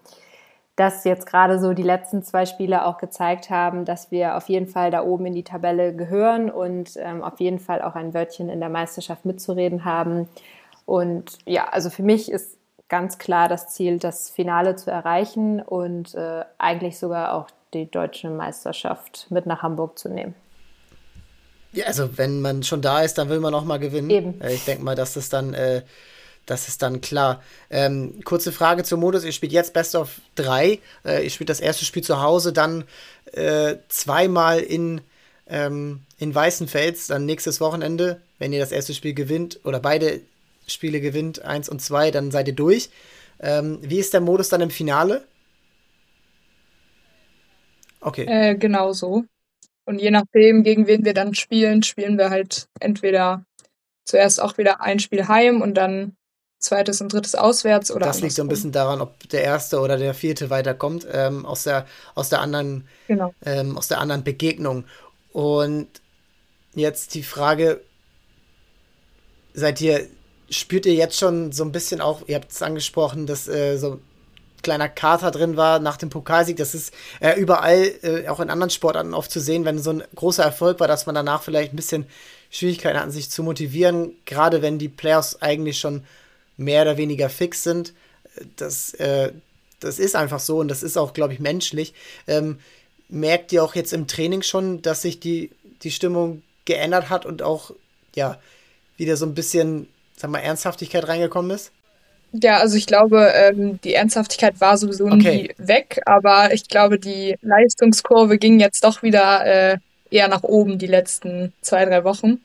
dass 0.76 1.04
jetzt 1.04 1.26
gerade 1.26 1.58
so 1.58 1.74
die 1.74 1.82
letzten 1.82 2.22
zwei 2.22 2.46
Spiele 2.46 2.86
auch 2.86 2.98
gezeigt 2.98 3.50
haben, 3.50 3.84
dass 3.84 4.10
wir 4.10 4.36
auf 4.36 4.48
jeden 4.48 4.66
Fall 4.66 4.90
da 4.90 5.02
oben 5.04 5.26
in 5.26 5.34
die 5.34 5.44
Tabelle 5.44 5.94
gehören 5.94 6.50
und 6.50 6.96
ähm, 6.96 7.22
auf 7.22 7.40
jeden 7.40 7.58
Fall 7.58 7.82
auch 7.82 7.94
ein 7.94 8.14
Wörtchen 8.14 8.48
in 8.48 8.60
der 8.60 8.70
Meisterschaft 8.70 9.24
mitzureden 9.26 9.84
haben. 9.84 10.28
Und 10.86 11.38
ja, 11.44 11.68
also 11.68 11.90
für 11.90 12.02
mich 12.02 12.32
ist 12.32 12.56
ganz 12.88 13.18
klar 13.18 13.48
das 13.48 13.68
Ziel, 13.68 13.98
das 13.98 14.30
Finale 14.30 14.76
zu 14.76 14.90
erreichen 14.90 15.60
und 15.60 16.14
äh, 16.14 16.44
eigentlich 16.58 16.98
sogar 16.98 17.34
auch 17.34 17.48
die 17.74 17.90
deutsche 17.90 18.30
Meisterschaft 18.30 19.26
mit 19.30 19.46
nach 19.46 19.62
Hamburg 19.62 19.98
zu 19.98 20.08
nehmen. 20.08 20.34
Ja, 21.72 21.86
also 21.86 22.18
wenn 22.18 22.40
man 22.40 22.62
schon 22.62 22.82
da 22.82 23.00
ist, 23.00 23.16
dann 23.16 23.30
will 23.30 23.40
man 23.40 23.54
auch 23.54 23.64
mal 23.64 23.78
gewinnen. 23.78 24.10
Eben. 24.10 24.40
Äh, 24.40 24.54
ich 24.54 24.64
denke 24.64 24.84
mal, 24.84 24.94
dass 24.94 25.14
das 25.14 25.28
dann 25.28 25.54
äh, 25.54 25.82
das 26.46 26.68
ist 26.68 26.82
dann 26.82 27.00
klar. 27.00 27.42
Ähm, 27.70 28.20
kurze 28.24 28.52
Frage 28.52 28.82
zum 28.84 29.00
Modus. 29.00 29.24
Ihr 29.24 29.32
spielt 29.32 29.52
jetzt 29.52 29.72
Best 29.72 29.94
of 29.94 30.20
3. 30.34 30.80
Äh, 31.04 31.24
ihr 31.24 31.30
spielt 31.30 31.50
das 31.50 31.60
erste 31.60 31.84
Spiel 31.84 32.02
zu 32.02 32.20
Hause, 32.20 32.52
dann 32.52 32.84
äh, 33.32 33.76
zweimal 33.88 34.60
in, 34.60 35.00
ähm, 35.46 36.00
in 36.18 36.34
Weißenfels, 36.34 37.06
dann 37.06 37.26
nächstes 37.26 37.60
Wochenende. 37.60 38.20
Wenn 38.38 38.52
ihr 38.52 38.60
das 38.60 38.72
erste 38.72 38.94
Spiel 38.94 39.14
gewinnt 39.14 39.60
oder 39.64 39.78
beide 39.78 40.20
Spiele 40.66 41.00
gewinnt, 41.00 41.42
eins 41.42 41.68
und 41.68 41.80
zwei, 41.80 42.10
dann 42.10 42.30
seid 42.30 42.48
ihr 42.48 42.54
durch. 42.54 42.90
Ähm, 43.40 43.78
wie 43.82 43.98
ist 43.98 44.12
der 44.12 44.20
Modus 44.20 44.48
dann 44.48 44.60
im 44.60 44.70
Finale? 44.70 45.24
Okay. 48.00 48.24
Äh, 48.24 48.56
genau 48.56 48.92
so. 48.92 49.24
Und 49.84 50.00
je 50.00 50.10
nachdem, 50.10 50.62
gegen 50.62 50.86
wen 50.86 51.04
wir 51.04 51.14
dann 51.14 51.34
spielen, 51.34 51.82
spielen 51.82 52.18
wir 52.18 52.30
halt 52.30 52.68
entweder 52.80 53.44
zuerst 54.04 54.40
auch 54.40 54.58
wieder 54.58 54.80
ein 54.80 54.98
Spiel 54.98 55.28
heim 55.28 55.60
und 55.62 55.74
dann 55.74 56.16
zweites 56.62 57.00
und 57.00 57.12
drittes 57.12 57.34
auswärts 57.34 57.90
oder 57.90 58.06
Das 58.06 58.20
liegt 58.20 58.34
so 58.34 58.42
ein 58.42 58.48
bisschen 58.48 58.72
daran, 58.72 59.00
ob 59.00 59.28
der 59.28 59.42
erste 59.42 59.80
oder 59.80 59.98
der 59.98 60.14
vierte 60.14 60.48
weiterkommt 60.48 61.06
ähm, 61.10 61.44
aus 61.44 61.64
der 61.64 61.86
aus 62.14 62.28
der 62.28 62.40
anderen 62.40 62.86
genau. 63.08 63.34
ähm, 63.44 63.76
aus 63.76 63.88
der 63.88 64.00
anderen 64.00 64.24
Begegnung. 64.24 64.84
Und 65.32 65.88
jetzt 66.74 67.14
die 67.14 67.22
Frage: 67.22 67.80
Seid 69.54 69.80
ihr 69.80 70.06
spürt 70.50 70.86
ihr 70.86 70.94
jetzt 70.94 71.18
schon 71.18 71.52
so 71.52 71.64
ein 71.64 71.72
bisschen 71.72 72.00
auch? 72.00 72.22
Ihr 72.26 72.36
habt 72.36 72.52
es 72.52 72.62
angesprochen, 72.62 73.26
dass 73.26 73.48
äh, 73.48 73.76
so 73.76 74.00
kleiner 74.62 74.88
Kater 74.88 75.30
drin 75.30 75.56
war 75.56 75.80
nach 75.80 75.96
dem 75.96 76.10
Pokalsieg. 76.10 76.56
Das 76.56 76.74
ist 76.74 76.94
äh, 77.20 77.38
überall, 77.38 77.92
äh, 78.02 78.28
auch 78.28 78.38
in 78.38 78.50
anderen 78.50 78.70
Sportarten 78.70 79.14
oft 79.14 79.30
zu 79.30 79.40
sehen, 79.40 79.64
wenn 79.64 79.78
so 79.78 79.90
ein 79.90 80.04
großer 80.14 80.44
Erfolg 80.44 80.78
war, 80.78 80.86
dass 80.86 81.06
man 81.06 81.14
danach 81.14 81.42
vielleicht 81.42 81.72
ein 81.72 81.76
bisschen 81.76 82.06
Schwierigkeiten 82.50 83.00
hat, 83.00 83.10
sich 83.10 83.30
zu 83.30 83.42
motivieren, 83.42 84.14
gerade 84.24 84.62
wenn 84.62 84.78
die 84.78 84.88
Players 84.88 85.40
eigentlich 85.42 85.80
schon 85.80 86.04
mehr 86.56 86.82
oder 86.82 86.96
weniger 86.96 87.28
fix 87.28 87.62
sind. 87.62 87.92
Das, 88.56 88.94
äh, 88.94 89.32
das 89.80 89.98
ist 89.98 90.16
einfach 90.16 90.40
so 90.40 90.58
und 90.58 90.68
das 90.68 90.82
ist 90.82 90.96
auch, 90.96 91.12
glaube 91.12 91.32
ich, 91.34 91.40
menschlich. 91.40 91.94
Ähm, 92.26 92.58
merkt 93.08 93.52
ihr 93.52 93.62
auch 93.62 93.74
jetzt 93.74 93.92
im 93.92 94.06
Training 94.06 94.42
schon, 94.42 94.82
dass 94.82 95.02
sich 95.02 95.20
die, 95.20 95.50
die 95.82 95.90
Stimmung 95.90 96.42
geändert 96.64 97.10
hat 97.10 97.26
und 97.26 97.42
auch, 97.42 97.72
ja, 98.14 98.38
wieder 98.96 99.16
so 99.16 99.26
ein 99.26 99.34
bisschen, 99.34 99.88
sag 100.16 100.30
mal, 100.30 100.38
Ernsthaftigkeit 100.38 101.06
reingekommen 101.06 101.50
ist? 101.50 101.72
Ja, 102.32 102.58
also 102.58 102.76
ich 102.76 102.86
glaube, 102.86 103.30
ähm, 103.34 103.78
die 103.84 103.92
Ernsthaftigkeit 103.92 104.60
war 104.60 104.78
sowieso 104.78 105.04
okay. 105.04 105.16
nie 105.18 105.50
weg, 105.58 106.00
aber 106.06 106.54
ich 106.54 106.66
glaube, 106.68 106.98
die 106.98 107.36
Leistungskurve 107.42 108.38
ging 108.38 108.58
jetzt 108.58 108.84
doch 108.84 109.02
wieder 109.02 109.44
äh, 109.44 109.78
eher 110.10 110.28
nach 110.28 110.42
oben 110.42 110.78
die 110.78 110.86
letzten 110.86 111.52
zwei, 111.60 111.84
drei 111.84 112.04
Wochen. 112.04 112.40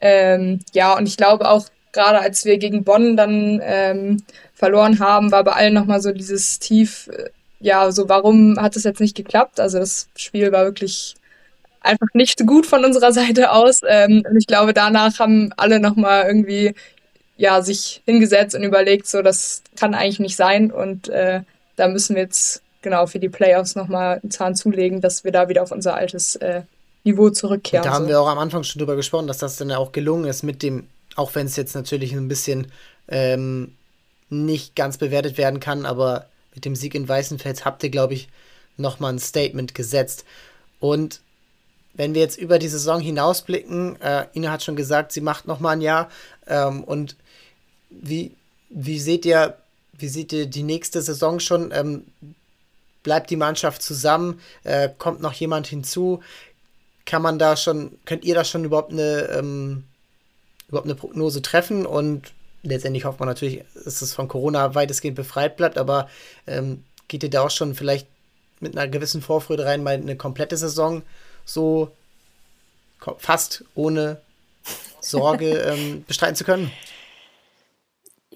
Ähm, 0.00 0.60
ja, 0.72 0.96
und 0.96 1.08
ich 1.08 1.16
glaube 1.16 1.48
auch, 1.48 1.66
gerade 1.94 2.20
als 2.20 2.44
wir 2.44 2.58
gegen 2.58 2.84
Bonn 2.84 3.16
dann 3.16 3.60
ähm, 3.64 4.22
verloren 4.52 4.98
haben, 4.98 5.32
war 5.32 5.44
bei 5.44 5.52
allen 5.52 5.72
nochmal 5.72 6.02
so 6.02 6.12
dieses 6.12 6.58
Tief, 6.58 7.08
äh, 7.08 7.30
ja, 7.60 7.90
so 7.90 8.08
warum 8.10 8.60
hat 8.60 8.76
es 8.76 8.84
jetzt 8.84 9.00
nicht 9.00 9.16
geklappt? 9.16 9.58
Also 9.58 9.78
das 9.78 10.08
Spiel 10.16 10.52
war 10.52 10.64
wirklich 10.64 11.14
einfach 11.80 12.08
nicht 12.12 12.38
so 12.38 12.44
gut 12.44 12.66
von 12.66 12.84
unserer 12.84 13.12
Seite 13.12 13.52
aus. 13.52 13.80
Ähm, 13.86 14.22
und 14.28 14.36
ich 14.36 14.46
glaube, 14.46 14.74
danach 14.74 15.18
haben 15.18 15.52
alle 15.56 15.80
nochmal 15.80 16.26
irgendwie 16.26 16.74
ja, 17.36 17.62
sich 17.62 18.02
hingesetzt 18.04 18.54
und 18.54 18.62
überlegt, 18.62 19.06
so 19.06 19.22
das 19.22 19.62
kann 19.76 19.94
eigentlich 19.94 20.20
nicht 20.20 20.36
sein. 20.36 20.70
Und 20.70 21.08
äh, 21.08 21.40
da 21.76 21.88
müssen 21.88 22.16
wir 22.16 22.22
jetzt 22.22 22.62
genau 22.82 23.06
für 23.06 23.18
die 23.18 23.28
Playoffs 23.28 23.76
nochmal 23.76 24.20
einen 24.22 24.30
Zahn 24.30 24.54
zulegen, 24.54 25.00
dass 25.00 25.24
wir 25.24 25.32
da 25.32 25.48
wieder 25.48 25.62
auf 25.62 25.72
unser 25.72 25.94
altes 25.94 26.36
äh, 26.36 26.62
Niveau 27.02 27.30
zurückkehren. 27.30 27.84
Und 27.84 27.90
da 27.90 27.94
haben 27.94 28.04
so. 28.04 28.10
wir 28.10 28.20
auch 28.20 28.28
am 28.28 28.38
Anfang 28.38 28.62
schon 28.62 28.78
drüber 28.80 28.96
gesprochen, 28.96 29.26
dass 29.26 29.38
das 29.38 29.56
dann 29.56 29.70
ja 29.70 29.78
auch 29.78 29.92
gelungen 29.92 30.26
ist 30.26 30.42
mit 30.42 30.62
dem 30.62 30.86
auch 31.16 31.34
wenn 31.34 31.46
es 31.46 31.56
jetzt 31.56 31.74
natürlich 31.74 32.12
ein 32.12 32.28
bisschen 32.28 32.72
ähm, 33.08 33.74
nicht 34.30 34.74
ganz 34.74 34.98
bewertet 34.98 35.38
werden 35.38 35.60
kann, 35.60 35.86
aber 35.86 36.26
mit 36.54 36.64
dem 36.64 36.76
Sieg 36.76 36.94
in 36.94 37.08
Weißenfels 37.08 37.64
habt 37.64 37.82
ihr, 37.82 37.90
glaube 37.90 38.14
ich, 38.14 38.28
nochmal 38.76 39.12
ein 39.12 39.18
Statement 39.18 39.74
gesetzt. 39.74 40.24
Und 40.80 41.20
wenn 41.94 42.14
wir 42.14 42.22
jetzt 42.22 42.38
über 42.38 42.58
die 42.58 42.68
Saison 42.68 43.00
hinausblicken, 43.00 44.00
äh, 44.00 44.26
Ina 44.34 44.50
hat 44.50 44.62
schon 44.62 44.76
gesagt, 44.76 45.12
sie 45.12 45.20
macht 45.20 45.46
nochmal 45.46 45.76
ein 45.76 45.80
Jahr. 45.80 46.10
Ähm, 46.46 46.82
und 46.82 47.16
wie, 47.90 48.34
wie 48.68 48.98
seht 48.98 49.24
ihr, 49.24 49.56
wie 49.96 50.08
seht 50.08 50.32
ihr 50.32 50.46
die 50.46 50.64
nächste 50.64 51.00
Saison 51.02 51.38
schon? 51.38 51.70
Ähm, 51.72 52.04
bleibt 53.02 53.30
die 53.30 53.36
Mannschaft 53.36 53.82
zusammen? 53.82 54.40
Äh, 54.64 54.90
kommt 54.98 55.20
noch 55.20 55.34
jemand 55.34 55.68
hinzu? 55.68 56.20
Kann 57.06 57.22
man 57.22 57.38
da 57.38 57.56
schon, 57.56 57.96
könnt 58.04 58.24
ihr 58.24 58.34
da 58.34 58.44
schon 58.44 58.64
überhaupt 58.64 58.92
eine 58.92 59.28
ähm, 59.28 59.84
überhaupt 60.68 60.86
eine 60.86 60.94
Prognose 60.94 61.42
treffen 61.42 61.86
und 61.86 62.32
letztendlich 62.62 63.04
hofft 63.04 63.20
man 63.20 63.28
natürlich, 63.28 63.64
dass 63.84 64.02
es 64.02 64.14
von 64.14 64.28
Corona 64.28 64.74
weitestgehend 64.74 65.16
befreit 65.16 65.56
bleibt, 65.56 65.78
aber 65.78 66.08
ähm, 66.46 66.84
geht 67.08 67.22
ihr 67.22 67.30
da 67.30 67.42
auch 67.42 67.50
schon 67.50 67.74
vielleicht 67.74 68.06
mit 68.60 68.76
einer 68.76 68.88
gewissen 68.88 69.22
Vorfreude 69.22 69.66
rein, 69.66 69.82
mal 69.82 69.94
eine 69.94 70.16
komplette 70.16 70.56
Saison 70.56 71.02
so 71.44 71.90
fast 73.18 73.64
ohne 73.74 74.20
Sorge 75.00 75.50
ähm, 75.58 76.04
bestreiten 76.06 76.36
zu 76.36 76.44
können? 76.44 76.70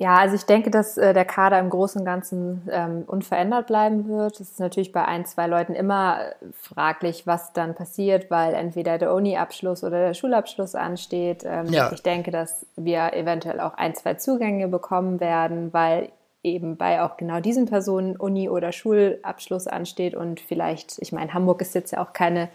Ja, 0.01 0.19
also 0.19 0.37
ich 0.37 0.47
denke, 0.47 0.71
dass 0.71 0.97
äh, 0.97 1.13
der 1.13 1.25
Kader 1.25 1.59
im 1.59 1.71
Großen 1.71 2.01
und 2.01 2.05
Ganzen 2.05 2.63
ähm, 2.71 3.03
unverändert 3.05 3.67
bleiben 3.67 4.07
wird. 4.07 4.35
Es 4.35 4.53
ist 4.53 4.61
natürlich 4.61 4.93
bei 4.93 5.05
ein, 5.05 5.27
zwei 5.27 5.49
Leuten 5.49 5.75
immer 5.75 6.21
fraglich, 6.53 7.27
was 7.27 7.53
dann 7.53 7.75
passiert, 7.75 8.31
weil 8.31 8.55
entweder 8.55 8.99
der 8.99 9.13
Uni-Abschluss 9.13 9.83
oder 9.83 9.99
der 9.99 10.15
Schulabschluss 10.15 10.77
ansteht. 10.77 11.43
Ähm, 11.45 11.67
ja. 11.73 11.91
Ich 11.93 12.05
denke, 12.05 12.31
dass 12.31 12.65
wir 12.77 13.13
eventuell 13.13 13.59
auch 13.59 13.75
ein, 13.75 13.97
zwei 13.97 14.15
Zugänge 14.15 14.69
bekommen 14.69 15.19
werden, 15.19 15.73
weil 15.73 16.11
eben 16.45 16.77
bei 16.77 17.03
auch 17.03 17.17
genau 17.17 17.41
diesen 17.41 17.67
Personen 17.67 18.17
Uni- 18.17 18.49
oder 18.49 18.71
Schulabschluss 18.71 19.67
ansteht 19.67 20.15
und 20.15 20.39
vielleicht, 20.39 20.99
ich 21.01 21.11
meine, 21.11 21.35
Hamburg 21.35 21.61
ist 21.61 21.75
jetzt 21.75 21.91
ja 21.91 22.01
auch 22.01 22.13
keine 22.13 22.51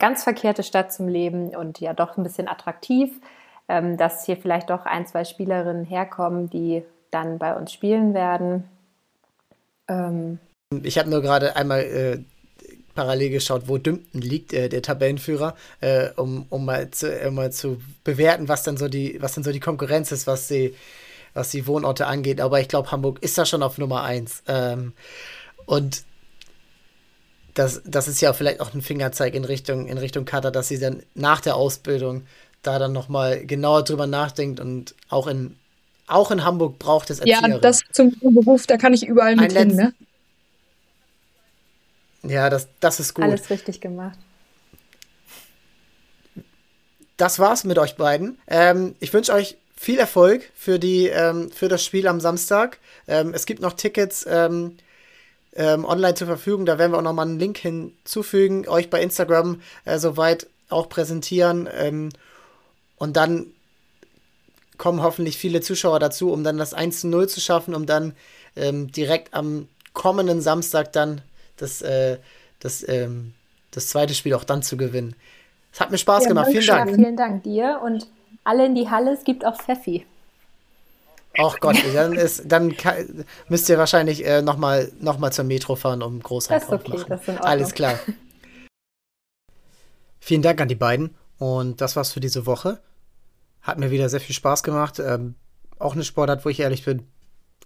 ganz 0.00 0.24
verkehrte 0.24 0.64
Stadt 0.64 0.92
zum 0.92 1.06
Leben 1.06 1.54
und 1.54 1.78
ja 1.78 1.94
doch 1.94 2.16
ein 2.16 2.24
bisschen 2.24 2.48
attraktiv, 2.48 3.20
ähm, 3.72 3.96
dass 3.96 4.26
hier 4.26 4.36
vielleicht 4.36 4.68
doch 4.68 4.84
ein, 4.84 5.06
zwei 5.06 5.24
Spielerinnen 5.24 5.86
herkommen, 5.86 6.50
die 6.50 6.82
dann 7.10 7.38
bei 7.38 7.56
uns 7.56 7.72
spielen 7.72 8.12
werden. 8.12 8.64
Ähm. 9.88 10.38
Ich 10.82 10.98
habe 10.98 11.08
nur 11.08 11.22
gerade 11.22 11.56
einmal 11.56 11.80
äh, 11.80 12.18
parallel 12.94 13.30
geschaut, 13.30 13.62
wo 13.68 13.78
Dümpten 13.78 14.20
liegt, 14.20 14.52
äh, 14.52 14.68
der 14.68 14.82
Tabellenführer, 14.82 15.56
äh, 15.80 16.10
um, 16.16 16.44
um, 16.50 16.66
mal 16.66 16.90
zu, 16.90 17.18
äh, 17.18 17.30
mal 17.30 17.50
zu 17.50 17.80
bewerten, 18.04 18.46
was 18.46 18.62
dann 18.62 18.76
so 18.76 18.88
die, 18.88 19.16
was 19.22 19.34
dann 19.34 19.44
so 19.44 19.52
die 19.52 19.60
Konkurrenz 19.60 20.12
ist, 20.12 20.26
was 20.26 20.48
die, 20.48 20.74
was 21.32 21.50
die 21.50 21.66
Wohnorte 21.66 22.06
angeht. 22.06 22.42
Aber 22.42 22.60
ich 22.60 22.68
glaube, 22.68 22.92
Hamburg 22.92 23.22
ist 23.22 23.38
da 23.38 23.46
schon 23.46 23.62
auf 23.62 23.78
Nummer 23.78 24.02
1. 24.02 24.42
Ähm, 24.48 24.92
und 25.64 26.04
das, 27.54 27.80
das 27.86 28.06
ist 28.06 28.20
ja 28.20 28.34
vielleicht 28.34 28.60
auch 28.60 28.74
ein 28.74 28.82
Fingerzeig 28.82 29.34
in 29.34 29.44
Richtung, 29.44 29.86
in 29.86 29.96
Richtung 29.96 30.26
Katar, 30.26 30.50
dass 30.50 30.68
sie 30.68 30.78
dann 30.78 31.02
nach 31.14 31.40
der 31.40 31.56
Ausbildung 31.56 32.26
da 32.62 32.78
dann 32.78 32.92
nochmal 32.92 33.44
genauer 33.44 33.84
drüber 33.84 34.06
nachdenkt 34.06 34.60
und 34.60 34.94
auch 35.08 35.26
in, 35.26 35.56
auch 36.06 36.30
in 36.30 36.44
Hamburg 36.44 36.78
braucht 36.78 37.10
es 37.10 37.20
Erzieherin. 37.20 37.52
Ja, 37.52 37.58
das 37.58 37.80
zum 37.92 38.14
Beruf, 38.20 38.66
da 38.66 38.76
kann 38.76 38.94
ich 38.94 39.06
überall 39.06 39.36
mit 39.36 39.52
hin, 39.52 39.74
ne? 39.74 39.94
Ja, 42.22 42.50
das, 42.50 42.68
das 42.80 43.00
ist 43.00 43.14
gut. 43.14 43.24
Alles 43.24 43.50
richtig 43.50 43.80
gemacht. 43.80 44.18
Das 47.16 47.38
war's 47.38 47.64
mit 47.64 47.78
euch 47.78 47.96
beiden. 47.96 48.38
Ähm, 48.46 48.94
ich 49.00 49.12
wünsche 49.12 49.32
euch 49.32 49.56
viel 49.76 49.98
Erfolg 49.98 50.50
für, 50.54 50.78
die, 50.78 51.08
ähm, 51.08 51.50
für 51.50 51.68
das 51.68 51.84
Spiel 51.84 52.06
am 52.06 52.20
Samstag. 52.20 52.78
Ähm, 53.08 53.34
es 53.34 53.46
gibt 53.46 53.60
noch 53.60 53.72
Tickets 53.72 54.24
ähm, 54.28 54.76
ähm, 55.54 55.84
online 55.84 56.14
zur 56.14 56.28
Verfügung. 56.28 56.64
Da 56.64 56.78
werden 56.78 56.92
wir 56.92 56.98
auch 56.98 57.02
nochmal 57.02 57.26
einen 57.26 57.38
Link 57.38 57.58
hinzufügen, 57.58 58.68
euch 58.68 58.90
bei 58.90 59.02
Instagram 59.02 59.60
äh, 59.84 59.98
soweit 59.98 60.46
auch 60.68 60.88
präsentieren. 60.88 61.68
Ähm, 63.02 63.02
und 63.02 63.16
dann 63.16 63.46
kommen 64.78 65.02
hoffentlich 65.02 65.38
viele 65.38 65.60
Zuschauer 65.60 66.00
dazu, 66.00 66.32
um 66.32 66.44
dann 66.44 66.58
das 66.58 66.74
1 66.74 67.00
zu 67.00 67.08
0 67.08 67.28
zu 67.28 67.40
schaffen, 67.40 67.74
um 67.74 67.86
dann 67.86 68.14
direkt 68.54 69.32
am 69.32 69.68
kommenden 69.94 70.40
Samstag 70.40 70.92
dann 70.92 71.22
das, 71.56 71.82
äh, 71.82 72.18
das, 72.60 72.86
ähm, 72.88 73.34
das 73.70 73.88
zweite 73.88 74.14
Spiel 74.14 74.34
auch 74.34 74.44
dann 74.44 74.62
zu 74.62 74.76
gewinnen. 74.76 75.14
Es 75.72 75.80
hat 75.80 75.90
mir 75.90 75.98
Spaß 75.98 76.24
ja, 76.24 76.28
gemacht. 76.28 76.48
Vielen 76.50 76.66
Dank. 76.66 76.90
Ja, 76.90 76.96
vielen 76.96 77.16
Dank 77.16 77.42
dir 77.44 77.80
und 77.82 78.08
alle 78.44 78.66
in 78.66 78.74
die 78.74 78.90
Halle. 78.90 79.12
Es 79.12 79.24
gibt 79.24 79.46
auch 79.46 79.56
Pfeffi. 79.56 80.04
Ach 81.38 81.58
Gott, 81.60 81.76
dann, 81.94 82.12
ist, 82.12 82.42
dann 82.46 82.76
kann, 82.76 83.24
müsst 83.48 83.68
ihr 83.68 83.78
wahrscheinlich 83.78 84.26
äh, 84.26 84.42
nochmal 84.42 84.92
noch 85.00 85.18
mal 85.18 85.32
zur 85.32 85.44
Metro 85.44 85.76
fahren, 85.76 86.02
um 86.02 86.22
Großeinkauf 86.22 86.68
ist 86.68 86.86
okay, 86.86 86.98
machen. 86.98 87.06
Das 87.08 87.20
ist 87.22 87.28
in 87.28 87.38
Alles 87.38 87.72
klar. 87.72 87.98
Vielen 90.20 90.42
Dank 90.42 90.60
an 90.60 90.68
die 90.68 90.74
beiden. 90.74 91.14
Und 91.38 91.80
das 91.80 91.96
war's 91.96 92.12
für 92.12 92.20
diese 92.20 92.46
Woche. 92.46 92.78
Hat 93.62 93.78
mir 93.78 93.90
wieder 93.90 94.08
sehr 94.08 94.20
viel 94.20 94.34
Spaß 94.34 94.62
gemacht. 94.62 94.98
Ähm, 94.98 95.34
auch 95.78 95.94
eine 95.94 96.04
Sportart, 96.04 96.44
wo 96.44 96.48
ich 96.48 96.60
ehrlich 96.60 96.84
bin, 96.84 97.06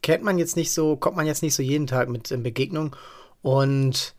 kennt 0.02 0.22
man 0.22 0.38
jetzt 0.38 0.56
nicht 0.56 0.72
so, 0.72 0.96
kommt 0.96 1.16
man 1.16 1.26
jetzt 1.26 1.42
nicht 1.42 1.54
so 1.54 1.62
jeden 1.62 1.86
Tag 1.86 2.08
mit 2.08 2.30
in 2.30 2.42
Begegnung. 2.42 2.94
Und 3.42 4.14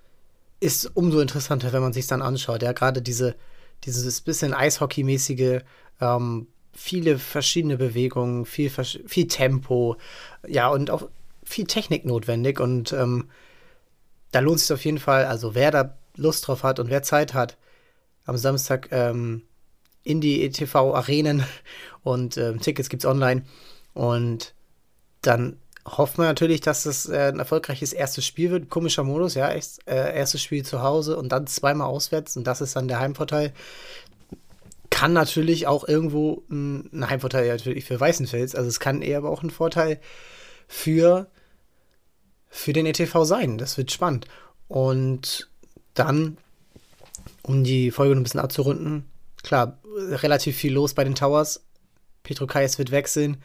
ist 0.59 0.95
umso 0.95 1.19
interessanter, 1.19 1.73
wenn 1.73 1.81
man 1.81 1.93
sich 1.93 2.07
dann 2.07 2.21
anschaut. 2.21 2.63
Ja, 2.63 2.71
gerade 2.71 3.01
diese, 3.01 3.35
dieses 3.83 4.21
bisschen 4.21 4.53
Eishockey-mäßige, 4.53 5.61
ähm, 6.01 6.47
viele 6.73 7.19
verschiedene 7.19 7.77
Bewegungen, 7.77 8.45
viel, 8.45 8.69
viel 8.69 9.27
Tempo, 9.27 9.97
ja, 10.47 10.67
und 10.69 10.89
auch 10.89 11.09
viel 11.43 11.65
Technik 11.65 12.05
notwendig. 12.05 12.59
Und 12.59 12.93
ähm, 12.93 13.29
da 14.31 14.39
lohnt 14.39 14.59
sich 14.59 14.71
auf 14.73 14.83
jeden 14.85 14.99
Fall, 14.99 15.25
also 15.25 15.55
wer 15.55 15.71
da 15.71 15.97
Lust 16.15 16.47
drauf 16.47 16.63
hat 16.63 16.79
und 16.79 16.89
wer 16.89 17.03
Zeit 17.03 17.33
hat, 17.33 17.57
am 18.25 18.37
Samstag 18.37 18.89
ähm, 18.91 19.43
in 20.07 20.21
die 20.21 20.45
ETV-Arenen 20.45 21.43
und 22.03 22.37
ähm, 22.37 22.61
Tickets 22.61 22.89
es 22.89 23.05
online. 23.05 23.43
Und 23.93 24.53
dann 25.21 25.57
hoffen 25.85 26.19
wir 26.19 26.27
natürlich, 26.27 26.61
dass 26.61 26.85
es 26.85 27.09
äh, 27.09 27.31
ein 27.33 27.39
erfolgreiches 27.39 27.91
erstes 27.91 28.25
Spiel 28.25 28.51
wird. 28.51 28.69
Komischer 28.69 29.03
Modus, 29.03 29.35
ja. 29.35 29.51
Erst, 29.51 29.85
äh, 29.85 30.15
erstes 30.15 30.41
Spiel 30.41 30.63
zu 30.63 30.81
Hause 30.81 31.17
und 31.17 31.33
dann 31.33 31.45
zweimal 31.45 31.87
auswärts 31.87 32.37
und 32.37 32.47
das 32.47 32.61
ist 32.61 32.77
dann 32.77 32.87
der 32.87 32.99
Heimvorteil. 32.99 33.51
Kann 34.89 35.11
natürlich 35.11 35.67
auch 35.67 35.85
irgendwo 35.85 36.43
ein, 36.49 36.89
ein 36.93 37.09
Heimvorteil 37.09 37.49
natürlich 37.49 37.83
für 37.83 37.99
Weißenfels. 37.99 38.55
Also 38.55 38.69
es 38.69 38.79
kann 38.79 39.01
eher 39.01 39.17
aber 39.17 39.29
auch 39.29 39.43
ein 39.43 39.49
Vorteil 39.49 39.99
für, 40.69 41.27
für 42.47 42.71
den 42.71 42.85
ETV 42.85 43.25
sein. 43.25 43.57
Das 43.57 43.77
wird 43.77 43.91
spannend. 43.91 44.25
Und 44.69 45.49
dann, 45.93 46.37
um 47.43 47.65
die 47.65 47.91
Folge 47.91 48.15
noch 48.15 48.21
ein 48.21 48.23
bisschen 48.23 48.39
abzurunden, 48.39 49.05
klar, 49.47 49.79
relativ 49.95 50.57
viel 50.57 50.73
los 50.73 50.93
bei 50.93 51.03
den 51.03 51.15
Towers. 51.15 51.65
Petro 52.23 52.47
Kais 52.47 52.77
wird 52.77 52.91
wechseln 52.91 53.37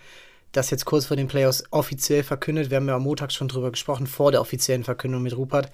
das 0.52 0.70
jetzt 0.70 0.84
kurz 0.84 1.06
vor 1.06 1.16
den 1.16 1.28
Playoffs 1.28 1.64
offiziell 1.70 2.22
verkündet. 2.22 2.70
Wir 2.70 2.76
haben 2.76 2.88
ja 2.88 2.96
am 2.96 3.02
Montag 3.02 3.32
schon 3.32 3.48
drüber 3.48 3.70
gesprochen, 3.70 4.06
vor 4.06 4.30
der 4.30 4.40
offiziellen 4.40 4.84
Verkündung 4.84 5.22
mit 5.22 5.36
Rupert 5.36 5.72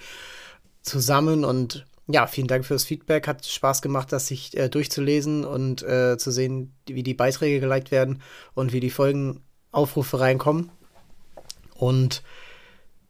zusammen. 0.83 1.45
Und 1.45 1.85
ja, 2.07 2.27
vielen 2.27 2.47
Dank 2.47 2.65
fürs 2.65 2.85
Feedback. 2.85 3.27
Hat 3.27 3.45
Spaß 3.45 3.83
gemacht, 3.83 4.13
das 4.13 4.29
sich 4.29 4.57
äh, 4.57 4.69
durchzulesen 4.69 5.45
und 5.45 5.83
äh, 5.83 6.17
zu 6.17 6.31
sehen, 6.31 6.75
wie 6.87 7.03
die 7.03 7.15
Beiträge 7.15 7.61
geliked 7.61 7.91
werden 7.91 8.23
und 8.55 8.73
wie 8.73 8.81
die 8.81 8.91
Folgenaufrufe 8.91 10.21
reinkommen. 10.21 10.71
Und 11.75 12.23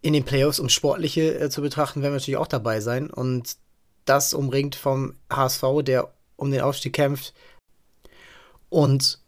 in 0.00 0.14
den 0.14 0.24
Playoffs, 0.24 0.60
um 0.60 0.70
Sportliche 0.70 1.38
äh, 1.38 1.50
zu 1.50 1.60
betrachten, 1.60 2.00
werden 2.00 2.12
wir 2.12 2.18
natürlich 2.18 2.38
auch 2.38 2.46
dabei 2.46 2.80
sein. 2.80 3.10
Und 3.10 3.56
das 4.06 4.32
umringt 4.32 4.74
vom 4.74 5.16
HSV, 5.30 5.64
der 5.82 6.10
um 6.38 6.50
den 6.50 6.62
Aufstieg 6.62 6.94
kämpft. 6.94 7.34
Und 8.70 9.20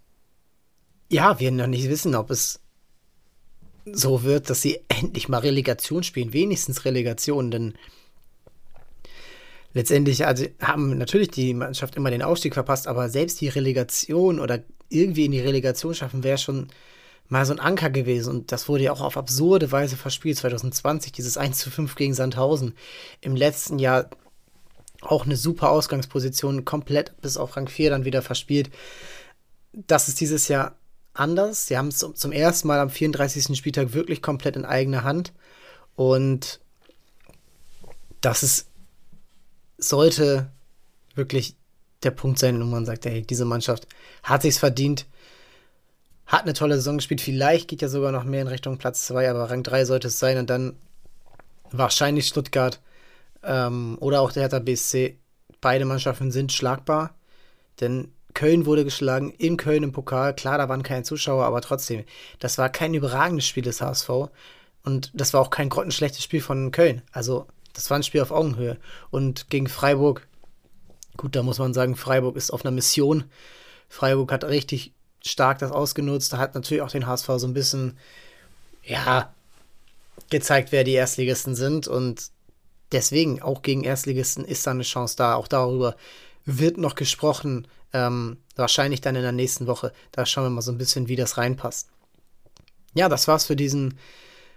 ja, 1.10 1.38
wir 1.40 1.50
noch 1.50 1.66
nicht 1.66 1.90
wissen, 1.90 2.14
ob 2.14 2.30
es 2.30 2.60
so 3.84 4.22
wird, 4.22 4.48
dass 4.48 4.62
sie 4.62 4.80
endlich 4.88 5.28
mal 5.28 5.38
Relegation 5.38 6.02
spielen, 6.02 6.32
wenigstens 6.32 6.84
Relegation, 6.84 7.50
denn 7.50 7.74
letztendlich 9.72 10.26
also 10.26 10.46
haben 10.60 10.96
natürlich 10.98 11.30
die 11.30 11.52
Mannschaft 11.54 11.96
immer 11.96 12.10
den 12.10 12.22
Aufstieg 12.22 12.54
verpasst, 12.54 12.86
aber 12.86 13.08
selbst 13.08 13.40
die 13.40 13.48
Relegation 13.48 14.38
oder 14.38 14.62
irgendwie 14.88 15.24
in 15.24 15.32
die 15.32 15.40
Relegation 15.40 15.94
schaffen 15.94 16.22
wäre 16.22 16.38
schon 16.38 16.68
mal 17.28 17.46
so 17.46 17.52
ein 17.52 17.60
Anker 17.60 17.90
gewesen. 17.90 18.30
Und 18.30 18.52
das 18.52 18.68
wurde 18.68 18.84
ja 18.84 18.92
auch 18.92 19.00
auf 19.00 19.16
absurde 19.16 19.70
Weise 19.72 19.96
verspielt. 19.96 20.36
2020 20.36 21.12
dieses 21.12 21.36
1 21.36 21.58
zu 21.58 21.70
5 21.70 21.94
gegen 21.94 22.14
Sandhausen 22.14 22.74
im 23.20 23.36
letzten 23.36 23.78
Jahr 23.78 24.10
auch 25.02 25.24
eine 25.24 25.36
super 25.36 25.70
Ausgangsposition 25.70 26.64
komplett 26.64 27.20
bis 27.20 27.36
auf 27.36 27.56
Rang 27.56 27.68
4 27.68 27.90
dann 27.90 28.04
wieder 28.04 28.22
verspielt 28.22 28.70
das 29.72 30.08
ist 30.08 30.20
dieses 30.20 30.48
Jahr 30.48 30.76
anders. 31.14 31.66
Sie 31.66 31.76
haben 31.76 31.88
es 31.88 31.98
zum 31.98 32.32
ersten 32.32 32.68
Mal 32.68 32.80
am 32.80 32.90
34. 32.90 33.56
Spieltag 33.56 33.92
wirklich 33.92 34.22
komplett 34.22 34.56
in 34.56 34.64
eigener 34.64 35.04
Hand. 35.04 35.32
Und 35.96 36.60
das 38.20 38.42
ist, 38.42 38.68
sollte 39.78 40.50
wirklich 41.14 41.56
der 42.02 42.10
Punkt 42.10 42.38
sein, 42.38 42.60
wo 42.60 42.64
man 42.64 42.86
sagt, 42.86 43.04
hey, 43.04 43.22
diese 43.22 43.44
Mannschaft 43.44 43.86
hat 44.22 44.42
sich's 44.42 44.58
verdient, 44.58 45.06
hat 46.26 46.42
eine 46.42 46.54
tolle 46.54 46.76
Saison 46.76 46.96
gespielt, 46.96 47.20
vielleicht 47.20 47.68
geht 47.68 47.82
ja 47.82 47.88
sogar 47.88 48.12
noch 48.12 48.24
mehr 48.24 48.42
in 48.42 48.48
Richtung 48.48 48.78
Platz 48.78 49.06
2, 49.06 49.28
aber 49.28 49.50
Rang 49.50 49.62
3 49.62 49.84
sollte 49.84 50.08
es 50.08 50.18
sein 50.18 50.38
und 50.38 50.48
dann 50.48 50.76
wahrscheinlich 51.72 52.26
Stuttgart 52.26 52.80
ähm, 53.42 53.96
oder 54.00 54.20
auch 54.20 54.32
der 54.32 54.42
Hertha 54.42 54.58
BSC. 54.58 55.18
Beide 55.60 55.84
Mannschaften 55.84 56.30
sind 56.30 56.52
schlagbar, 56.52 57.14
denn 57.80 58.12
Köln 58.34 58.66
wurde 58.66 58.84
geschlagen, 58.84 59.30
in 59.30 59.56
Köln 59.56 59.82
im 59.82 59.92
Pokal. 59.92 60.34
Klar, 60.34 60.58
da 60.58 60.68
waren 60.68 60.82
keine 60.82 61.02
Zuschauer, 61.02 61.44
aber 61.44 61.60
trotzdem, 61.60 62.04
das 62.38 62.58
war 62.58 62.68
kein 62.68 62.94
überragendes 62.94 63.46
Spiel 63.46 63.62
des 63.62 63.80
HSV. 63.80 64.08
Und 64.84 65.10
das 65.14 65.34
war 65.34 65.40
auch 65.40 65.50
kein 65.50 65.68
grottenschlechtes 65.68 66.22
Spiel 66.22 66.40
von 66.40 66.70
Köln. 66.70 67.02
Also, 67.12 67.46
das 67.72 67.90
war 67.90 67.98
ein 67.98 68.02
Spiel 68.02 68.22
auf 68.22 68.30
Augenhöhe. 68.30 68.78
Und 69.10 69.50
gegen 69.50 69.68
Freiburg, 69.68 70.26
gut, 71.16 71.36
da 71.36 71.42
muss 71.42 71.58
man 71.58 71.74
sagen, 71.74 71.96
Freiburg 71.96 72.36
ist 72.36 72.50
auf 72.50 72.64
einer 72.64 72.70
Mission. 72.70 73.24
Freiburg 73.88 74.32
hat 74.32 74.44
richtig 74.44 74.94
stark 75.22 75.58
das 75.58 75.72
ausgenutzt. 75.72 76.32
Hat 76.36 76.54
natürlich 76.54 76.82
auch 76.82 76.90
den 76.90 77.06
HSV 77.06 77.26
so 77.36 77.46
ein 77.46 77.54
bisschen, 77.54 77.98
ja, 78.84 79.32
gezeigt, 80.30 80.72
wer 80.72 80.84
die 80.84 80.92
Erstligisten 80.92 81.54
sind. 81.54 81.88
Und 81.88 82.30
deswegen, 82.92 83.42
auch 83.42 83.62
gegen 83.62 83.84
Erstligisten 83.84 84.44
ist 84.44 84.66
da 84.66 84.72
eine 84.72 84.82
Chance 84.82 85.16
da. 85.16 85.34
Auch 85.34 85.48
darüber 85.48 85.96
wird 86.44 86.78
noch 86.78 86.94
gesprochen, 86.94 87.66
ähm, 87.92 88.38
wahrscheinlich 88.56 89.00
dann 89.00 89.16
in 89.16 89.22
der 89.22 89.32
nächsten 89.32 89.66
Woche. 89.66 89.92
Da 90.12 90.26
schauen 90.26 90.44
wir 90.44 90.50
mal 90.50 90.62
so 90.62 90.72
ein 90.72 90.78
bisschen, 90.78 91.08
wie 91.08 91.16
das 91.16 91.36
reinpasst. 91.36 91.88
Ja, 92.94 93.08
das 93.08 93.28
war's 93.28 93.46
für 93.46 93.56
diesen, 93.56 93.98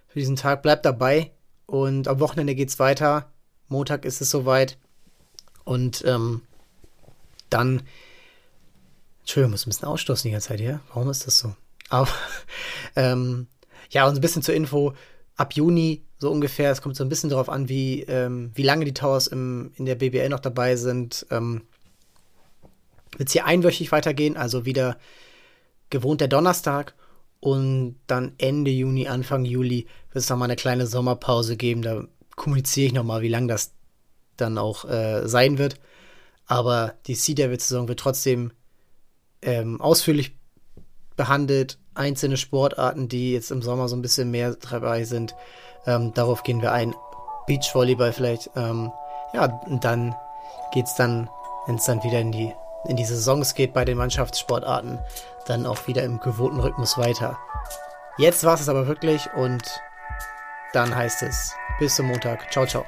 für 0.07 0.19
diesen 0.19 0.35
Tag. 0.35 0.63
Bleibt 0.63 0.85
dabei. 0.85 1.31
Und 1.65 2.07
am 2.07 2.19
Wochenende 2.19 2.55
geht's 2.55 2.79
weiter. 2.79 3.31
Montag 3.67 4.05
ist 4.05 4.21
es 4.21 4.29
soweit. 4.29 4.77
Und 5.63 6.03
ähm, 6.05 6.41
dann. 7.49 7.83
Entschuldigung, 9.21 9.51
muss 9.51 9.65
ein 9.65 9.69
bisschen 9.69 9.87
ausstoßen 9.87 10.27
die 10.27 10.31
ganze 10.31 10.49
Zeit 10.49 10.59
hier. 10.59 10.81
Warum 10.93 11.09
ist 11.09 11.25
das 11.25 11.37
so? 11.37 11.55
Aber 11.89 12.09
ähm, 12.95 13.47
ja, 13.89 14.07
und 14.07 14.15
ein 14.15 14.21
bisschen 14.21 14.41
zur 14.41 14.55
Info. 14.55 14.93
Ab 15.43 15.53
Juni 15.53 16.03
so 16.19 16.31
ungefähr, 16.31 16.71
es 16.71 16.81
kommt 16.81 16.95
so 16.95 17.03
ein 17.03 17.09
bisschen 17.09 17.29
darauf 17.29 17.49
an, 17.49 17.67
wie, 17.67 18.03
ähm, 18.03 18.51
wie 18.55 18.63
lange 18.63 18.85
die 18.85 18.93
Towers 18.93 19.27
im, 19.27 19.73
in 19.75 19.85
der 19.85 19.95
BBL 19.95 20.29
noch 20.29 20.39
dabei 20.39 20.77
sind, 20.77 21.25
ähm, 21.31 21.63
wird 23.17 23.27
es 23.27 23.33
hier 23.33 23.45
einwöchig 23.45 23.91
weitergehen, 23.91 24.37
also 24.37 24.65
wieder 24.65 24.97
gewohnt 25.89 26.21
der 26.21 26.29
Donnerstag. 26.29 26.95
Und 27.41 27.97
dann 28.07 28.31
Ende 28.37 28.71
Juni, 28.71 29.09
Anfang 29.09 29.43
Juli 29.43 29.85
wird 30.13 30.23
es 30.23 30.29
nochmal 30.29 30.45
eine 30.45 30.55
kleine 30.55 30.87
Sommerpause 30.87 31.57
geben. 31.57 31.81
Da 31.81 32.05
kommuniziere 32.37 32.87
ich 32.87 32.93
nochmal, 32.93 33.21
wie 33.21 33.27
lang 33.27 33.49
das 33.49 33.73
dann 34.37 34.57
auch 34.57 34.85
äh, 34.85 35.27
sein 35.27 35.57
wird. 35.57 35.77
Aber 36.45 36.93
die 37.05 37.15
Sea 37.15 37.35
Devils-Saison 37.35 37.89
wird 37.89 37.99
trotzdem 37.99 38.53
ähm, 39.41 39.81
ausführlich 39.81 40.37
behandelt. 41.17 41.79
Einzelne 41.95 42.37
Sportarten, 42.37 43.07
die 43.07 43.33
jetzt 43.33 43.51
im 43.51 43.61
Sommer 43.61 43.87
so 43.87 43.95
ein 43.95 44.01
bisschen 44.01 44.31
mehr 44.31 44.55
dabei 44.69 45.03
sind. 45.03 45.35
Ähm, 45.85 46.13
darauf 46.13 46.43
gehen 46.43 46.61
wir 46.61 46.71
ein. 46.71 46.95
Beachvolleyball 47.45 48.13
vielleicht. 48.13 48.49
Ähm, 48.55 48.91
ja, 49.33 49.45
und 49.65 49.83
dann 49.83 50.15
geht 50.73 50.85
es 50.85 50.95
dann, 50.95 51.29
wenn 51.65 51.75
es 51.75 51.85
dann 51.85 52.03
wieder 52.03 52.19
in 52.19 52.31
die, 52.31 52.53
in 52.87 52.95
die 52.95 53.05
Saisons 53.05 53.53
geht 53.53 53.73
bei 53.73 53.85
den 53.85 53.97
Mannschaftssportarten, 53.97 54.99
dann 55.45 55.65
auch 55.65 55.87
wieder 55.87 56.03
im 56.03 56.19
gewohnten 56.19 56.59
Rhythmus 56.59 56.97
weiter. 56.97 57.37
Jetzt 58.17 58.43
war 58.43 58.55
es 58.55 58.69
aber 58.69 58.87
wirklich 58.87 59.27
und 59.35 59.63
dann 60.73 60.95
heißt 60.95 61.23
es 61.23 61.53
bis 61.79 61.95
zum 61.95 62.07
Montag. 62.07 62.51
Ciao, 62.51 62.65
ciao. 62.65 62.85